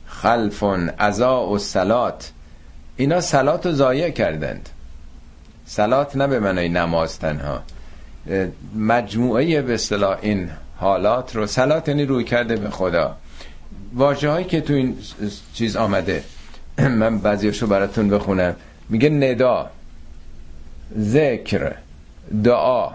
[0.06, 2.32] خلفون ازا و سلات
[2.98, 4.68] اینا سلات رو کردند.
[5.66, 7.62] سلات نه به معنی نماز تنها.
[8.76, 13.16] مجموعه به اصطلاح این حالات رو سلات یعنی روی کرده به خدا.
[13.94, 14.96] واجه هایی که تو این
[15.54, 16.24] چیز آمده.
[17.00, 18.56] من بعضیشو براتون بخونم.
[18.88, 19.70] میگه ندا
[20.98, 21.74] ذکر
[22.44, 22.90] دعا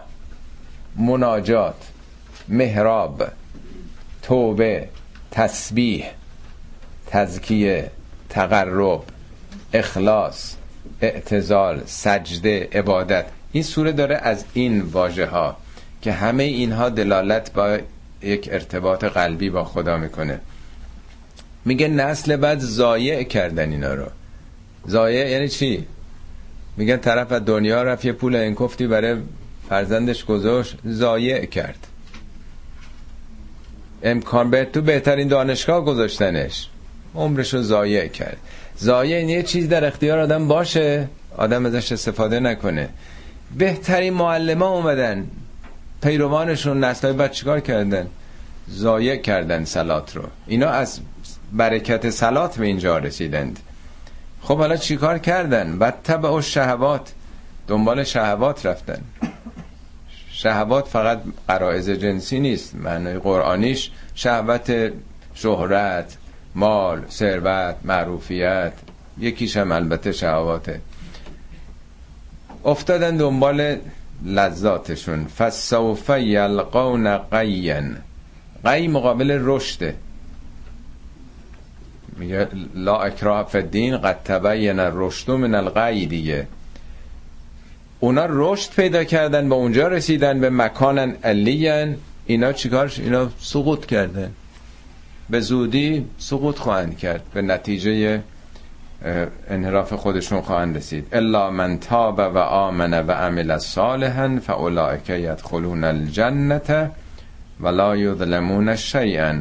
[0.96, 1.76] مناجات
[2.48, 3.24] محراب
[4.22, 4.88] توبه
[5.32, 6.06] تسبیح
[7.08, 7.92] تزکیه
[8.30, 9.04] تقرب.
[9.74, 10.56] اخلاص
[11.02, 13.26] اعتزال سجده عبادت.
[13.52, 15.58] این سوره داره از این واژه ها
[16.02, 17.78] که همه اینها دلالت با
[18.22, 20.40] یک ارتباط قلبی با خدا می‌کنه.
[21.66, 24.06] میگه نسل بعد زایع کردن اینا رو.
[24.86, 25.88] زایع یعنی چی؟
[26.78, 29.16] میگن طرف از دنیا رفت یه پول انکفتی برای
[29.70, 31.88] فرزندش گذاشت زایع کرد.
[34.04, 36.70] امکان به تو بهترین دانشگاه گذاشتنش.
[37.16, 38.38] عمرش رو ضایع کرد.
[38.82, 41.08] یعنی یه چیز در اختیار آدم باشه
[41.38, 42.90] آدم ازش استفاده نکنه.
[43.58, 45.28] بهترین معلم ها اومدن
[46.02, 48.08] پیروانشون نسلای بعد چیکار کردن؟
[48.72, 50.24] ضایع کردن سلات رو.
[50.48, 51.00] اینا از
[51.52, 53.60] برکت سلات به اینجا رسیدند.
[54.42, 57.14] خب حالا چیکار کردن؟ بعد تبع و شهوات
[57.68, 59.02] دنبال شهوات رفتن.
[60.32, 64.92] شهوات فقط قرائز جنسی نیست معنی قرآنیش شهوت
[65.36, 66.18] شهرت
[66.56, 68.74] مال ثروت معروفیت
[69.20, 70.82] یکیش هم البته شهواته.
[72.66, 73.78] افتادن دنبال
[74.26, 75.26] لذاتشون.
[75.26, 77.98] فسوف یلقون قین
[78.66, 79.96] قی مقابل رشده
[82.18, 86.48] میگه لا اکراه فدین قد تبین الرشد من القی دیگه.
[88.00, 91.96] اونا رشد پیدا کردن به اونجا رسیدن به مکان علیین
[92.26, 94.32] اینا چیکارش؟ اینا سقوط کردن.
[95.34, 97.22] به زودی سقوط خواهند کرد.
[97.34, 98.22] به نتیجه
[99.50, 101.08] انحراف خودشون خواهند رسید.
[101.12, 106.92] الا من تاب و آمن و عمل صالحا فاولئک یدخلون الجنه
[107.60, 109.40] ولا یظلمون شیئا.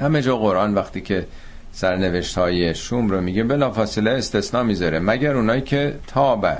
[0.00, 1.26] همه جا قرآن وقتی که
[1.72, 4.98] سرنوشت های شوم رو میگه بلافاصله استثناء می‌ذاره.
[4.98, 6.56] مگر اونایی که تابه.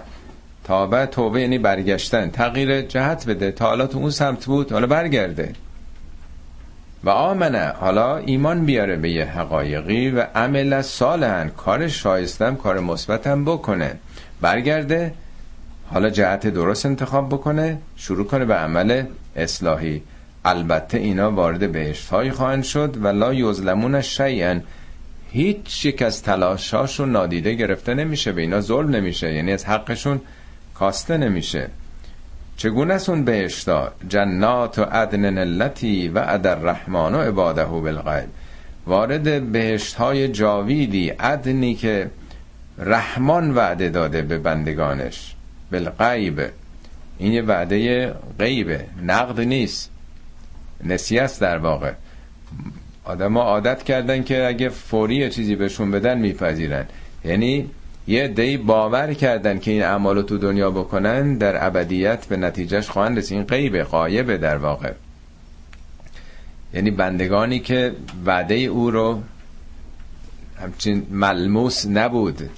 [0.64, 2.30] تابه توبه یعنی برگشتن.
[2.30, 3.52] تغییر جهت بده.
[3.52, 5.52] تا حالا تو اون سمت بود حالا برگرده.
[7.04, 7.66] و آمنه.
[7.68, 13.98] حالا ایمان بیاره به یه حقایقی و عمل صالحن کار شایستم کار مثبتم بکنه.
[14.40, 15.14] برگرده
[15.90, 19.04] حالا جهت درست انتخاب بکنه شروع کنه به عمل
[19.36, 20.02] اصلاحی.
[20.44, 24.60] البته اینا وارد بهشت های خواهند شد و لا یظلمون شیئا.
[25.30, 29.32] هیچ یک از تلاشاشون نادیده گرفته نمیشه به اینا ظلم نمیشه.
[29.32, 30.20] یعنی از حقشون
[30.74, 31.68] کاسته نمیشه.
[32.62, 38.28] چگونه است اون بهشتا جنات و عدن نلتی و عدر رحمان و عباده بالغیب.
[38.86, 42.10] وارد بهشت های جاویدی عدنی که
[42.78, 45.34] رحمان وعده داده به بندگانش.
[45.72, 46.40] بالغیب.
[47.18, 48.84] این یه وعده غیبه.
[49.02, 49.90] نقد نیست.
[50.84, 51.92] نسیه است در واقع.
[53.04, 56.86] آدم عادت کردن که اگه فوری چیزی بهشون بدن میپذیرن.
[57.24, 57.70] یعنی
[58.06, 63.18] یه دی باور کردن که این اعمال تو دنیا بکنن در ابدیت به نتیجهش خواهند
[63.18, 63.38] رسید.
[63.38, 64.92] این غیبه قایبه در واقع.
[66.74, 67.92] یعنی بندگانی که
[68.26, 69.22] وعده او رو
[70.60, 72.50] همچین ملموس نبود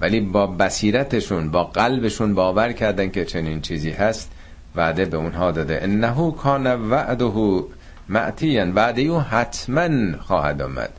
[0.00, 4.30] ولی با بصیرتشون با قلبشون باور کردن که چنین چیزی هست
[4.76, 5.78] وعده به اونها داده.
[5.82, 7.64] انه کان وعده
[8.08, 8.74] معتیان.
[8.74, 10.90] وعده او حتما خواهد آمد.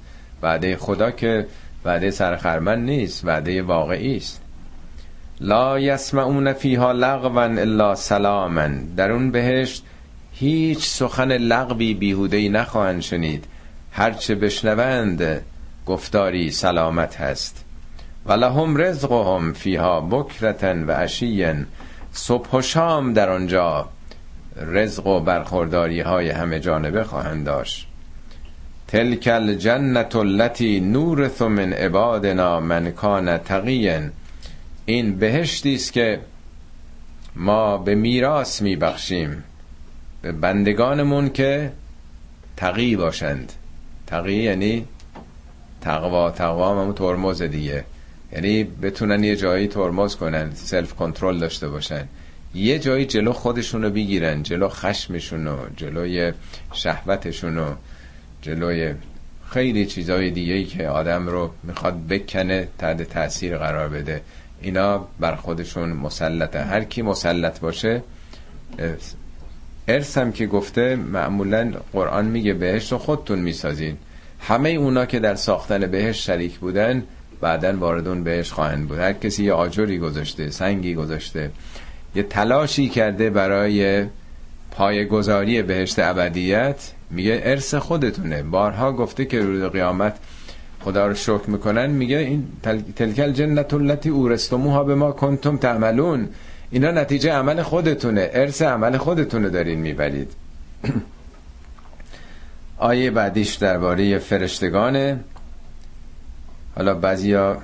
[0.41, 1.47] وعده خدا که
[1.87, 4.41] وعده سرخرمن نیست وعده واقعی است.
[5.41, 8.67] لا یسمعون فیها لغوا الا سلاما.
[8.97, 9.83] در اون بهشت
[10.33, 13.45] هیچ سخن لغوی بیهودهی نخواهند شنید.
[13.91, 15.41] هرچه بشنوند
[15.85, 17.65] گفتاری سلامت هست.
[18.25, 21.65] و لهم رزقهم فیها بکرتن و عشیین
[22.11, 23.89] صبح و شام در آنجا
[24.55, 27.86] رزق و برخورداری های همه جانبه خواهند داشت.
[28.87, 34.01] تلک الجنت التي نورث من عبادنا من کان تقیا.
[34.85, 36.19] این بهشتی است که
[37.35, 39.43] ما به میراث میبخشیم.
[40.21, 41.71] به بندگانمون که
[42.57, 43.53] تقی باشند.
[44.07, 44.85] تقی یعنی
[45.81, 47.83] تقوا تقوا همون ترمز دیگه.
[48.33, 52.07] یعنی بتونن یه جایی ترمز کنن سلف کنترل داشته باشن.
[52.55, 56.33] یه جایی جلو خودشونو بگیرن جلو خشمشونو جلوی
[56.73, 57.75] شهوتشونو.
[58.47, 58.93] جلوی
[59.49, 64.21] خیلی چیزای ای که آدم رو می‌خواد بکنه تحت تاثیر قرار بده.
[64.61, 66.61] اینا بر خودشون مسلطه.
[66.61, 68.03] هر کی مسلط باشه
[69.87, 73.97] ارث هم که گفته معمولا قرآن میگه بهشت رو خودتون می‌سازین.
[74.39, 77.03] همه اونا که در ساختن بهشت شریک بودن
[77.41, 78.97] بعدا وارد اون بهش خواهند بود.
[78.97, 81.51] هر کسی یه آجری گذاشته سنگی گذاشته
[82.15, 84.05] یه تلاشی کرده برای
[84.77, 88.43] پایگذاری بهشت ابدیت میگه ارث خودتونه.
[88.43, 90.17] بارها گفته که روز قیامت
[90.79, 91.89] خدا رو شکر می‌کنن.
[91.89, 92.81] میگه این تل...
[92.95, 96.29] تلکل جنت التي اورستموها به ما کنتم تعملون.
[96.71, 98.29] اینا نتیجه عمل خودتونه.
[98.33, 100.31] ارث عمل خودتونه دارین می‌برید.
[102.77, 105.19] آیه بعدیش درباره فرشتگانه.
[106.75, 107.57] حالا بعضیا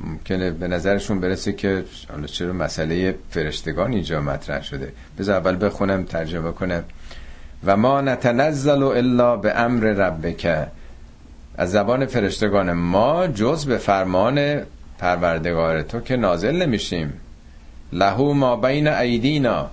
[0.00, 4.92] ممکنه به نظرشون برسه که حالا چرا مسئله فرشتگان اینجا مطرح شده.
[5.18, 6.84] بذار اول بخونم ترجمه کنم.
[7.64, 10.68] و ما نتنزل الا به امر ربک.
[11.56, 14.62] از زبان فرشتگان ما جز به فرمان
[14.98, 17.12] پروردگار تو که نازل نمیشیم.
[17.92, 19.70] لهو ما بین ایدینا.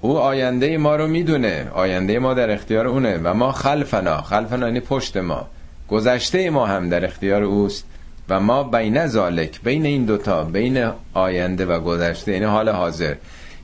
[0.00, 1.70] او آینده ما رو می‌دونه.
[1.74, 3.20] آینده ما در اختیار اونه.
[3.24, 4.22] و ما خلفنا.
[4.22, 5.46] خلفنا یعنی پشت ما.
[5.88, 7.84] گذشته ما هم در اختیار اوست.
[8.28, 13.14] و ما بین زالک بین این دوتا بین آینده و گذشته یعنی حال حاضر.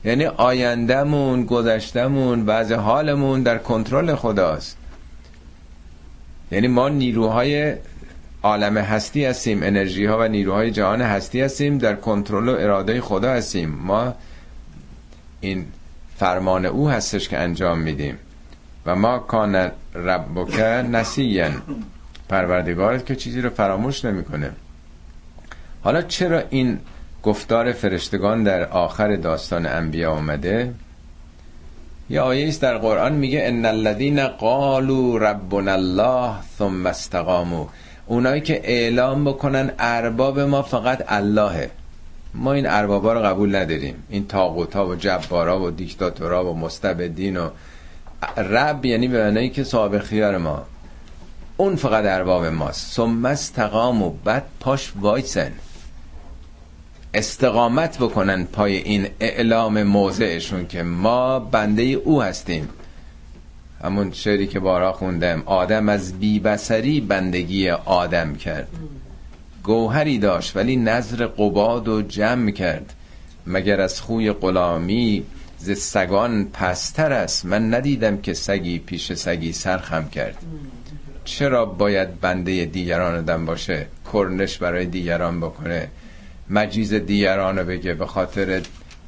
[0.05, 4.77] یعنی آیندهمون گذشتهمون بعض حالمون در کنترل خداست.
[6.51, 7.75] یعنی ما نیروهای
[8.43, 13.31] عالم هستی هستیم انرژی ها و نیروهای جهان هستی هستیم در کنترل و اراده خدا
[13.31, 13.69] هستیم.
[13.69, 14.13] ما
[15.41, 15.65] این
[16.17, 18.17] فرمان او هستش که انجام میدیم.
[18.85, 19.55] و ما کان
[19.95, 20.59] ربک
[20.91, 21.51] نسیین
[22.29, 24.51] پروردگارت که چیزی رو فراموش نمی‌کنه.
[25.83, 26.79] حالا چرا این
[27.23, 30.73] گفتار فرشتگان در آخر داستان انبیا اومده؟
[32.09, 37.67] یه آیه است در قرآن میگه ان الذين قالوا ربنا الله ثم استقاموا.
[38.05, 41.69] اونایی که اعلام بکنن ارباب ما فقط اللهه.
[42.33, 43.95] ما این اربابا رو قبول نداریم.
[44.09, 47.49] این تاغوتا و جبارا و دیکتاتورا و مستبدین و
[48.37, 50.63] رب یعنی به معنی که صاحب خیار ما.
[51.57, 52.93] اون فقط ارباب ماست.
[52.93, 55.51] ثم استقام و بعد پاش وایسن.
[57.13, 62.69] استقامت بکنن پای این اعلام موضعشون که ما بنده او هستیم.
[63.83, 65.43] همون شعری که بارا خوندم.
[65.45, 68.67] آدم از بیبسری بندگی آدم کرد.
[69.63, 72.93] گوهری داشت ولی نظر قباد و جمع کرد.
[73.47, 75.23] مگر از خوی غلامی
[75.57, 80.37] ز سگان پستر است؟ من ندیدم که سگی پیش سگی سرخم کرد.
[81.25, 85.87] چرا باید بنده دیگران آدم باشه کرنش برای دیگران بکنه؟
[86.49, 88.61] مجیز دیگران رو بگه به خاطر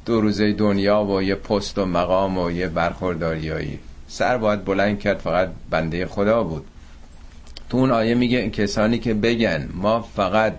[0.06, 3.78] دو روزه دنیا و یه پست و مقام و یه برخورداریایی.
[4.08, 6.64] سر باید بلند کرد فقط بنده خدا بود.
[7.70, 10.54] تو اون آیه میگه کسانی که بگن ما فقط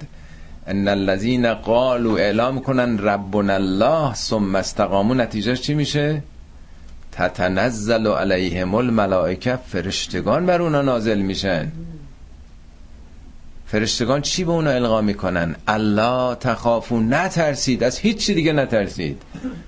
[0.68, 6.24] ان الذين قالوا اعلام کنن ربنا الله ثم استقاموا نتیجهش چی میشه؟
[7.20, 11.72] تتنزل علیهم الملائکه فرشتگان بر اونا نازل میشن.
[13.67, 19.22] فرشتگان چی به اونا القا می‌کنن؟ الله تخافو نترسید از هیچی دیگه نترسید.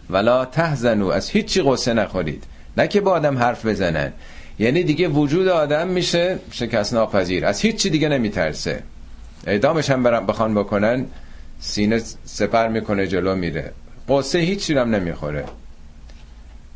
[0.09, 2.43] ولا تحزنو از هیچی قصه نخورید.
[2.77, 4.11] نه که با آدم حرف بزنن.
[4.59, 8.83] یعنی دیگه وجود آدم میشه شکست ناپذیر از هیچی دیگه نمیترسه.
[9.47, 11.05] اعدامش هم برم بخوان بکنن
[11.59, 13.71] سینه سپر می‌کنه جلو میره.
[14.09, 15.45] قصه هیچی هم نمی‌خوره.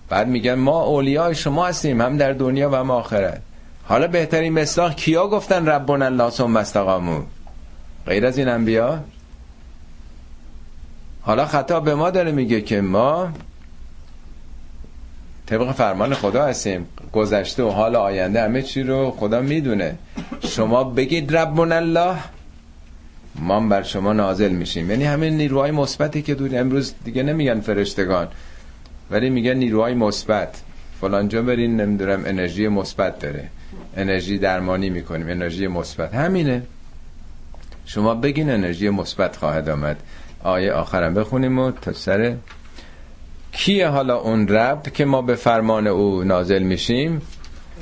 [0.10, 3.42] بعد میگن ما اولیای شما هستیم هم در دنیا و هم آخرت.
[3.88, 7.22] حالا بهترین مصداق کیا گفتن ربنا الله ثم استقامو
[8.06, 9.00] غیر از این انبیا؟
[11.22, 13.30] حالا خطا به ما داره میگه که ما
[15.46, 16.88] طبق فرمان خدا هستیم.
[17.14, 19.96] گذشته و حال آینده همه چی رو خدا می‌دونه.
[20.42, 22.16] شما بگید ربنا الله
[23.36, 24.92] ما بر شما نازل میشیم.
[24.92, 28.28] یعنی همین نیروهای مثبتی که دور امروز دیگه نمیگن فرشتگان.
[29.12, 30.62] ولی میگن نیروهای مثبت.
[31.02, 33.50] فلانجا برین نمی‌دونم انرژی مثبت داره.
[33.98, 36.14] انرژی درمانی می‌کنیم انرژی مثبت.
[36.14, 36.62] همینه.
[37.86, 39.98] شما بگین انرژی مثبت خواهد آمد.
[40.44, 42.36] آیه آخرم بخونیم و تا سر.
[43.52, 47.22] کیه حالا اون رب که ما به فرمان او نازل میشیم؟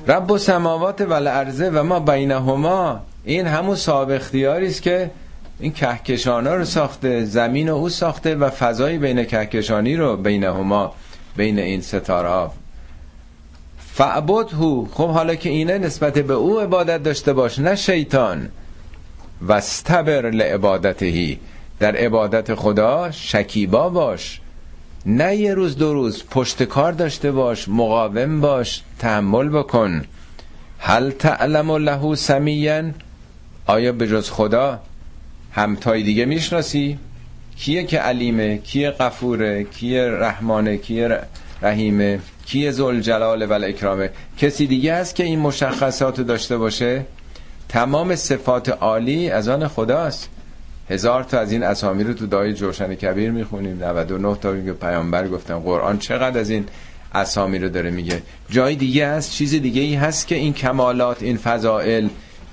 [0.08, 3.00] رب و سماوات و الارضه و ما بینهما.
[3.24, 5.12] این همون صاحب اختیاری است که
[5.60, 10.94] این کهکشان ها رو ساخته زمین و او ساخته و فضای بین کهکشانی رو بینهما.
[11.36, 12.54] بین این ستاره ها
[13.94, 18.50] فعبد هو خب حالا که اینه نسبت به او عبادت داشته باش نه شیطان.
[19.42, 21.40] و استبر لعبادتهی
[21.80, 24.42] در عبادت خدا شکیبا باش.
[25.06, 30.06] نه یه روز دو روز پشت کار داشته باش مقاوم باش تحمل بکن.
[30.80, 32.94] هل تعلم له سمیین
[33.68, 34.80] آیا به جز خدا
[35.52, 37.00] همتای دیگه می‌شناسی؟
[37.58, 41.20] کیه که علیمه کیه قفوره کیه رحمانه کیه
[41.62, 47.06] رحیمه کیه زل جلال و اکرامه کسی دیگه هست که این مشخصات داشته باشه؟
[47.70, 50.30] تمام صفات عالی از آن خداست.
[50.90, 53.84] هزار تا از این اسامی رو تو دای جوشن کبیر می‌خونیم.
[53.84, 56.66] 99 تا میگه پیامبر گفتن قرآن چقدر از این
[57.14, 58.22] اسامی رو داره میگه.
[58.50, 62.08] جای دیگه هست چیز دیگه ای هست که این کمالات این فضائل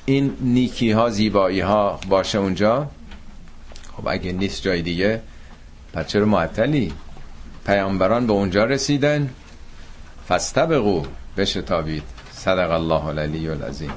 [0.05, 2.89] این نیکی ها زیبایی ها باشه اونجا؟
[4.01, 5.21] خب اگه نیست جای دیگه
[5.93, 6.93] پس چرا معطلی؟
[7.67, 9.31] پیامبران به اونجا رسیدن.
[10.29, 11.03] فستبقو
[11.37, 12.03] بشتابید.
[12.33, 13.93] صدق الله العلی العظیم.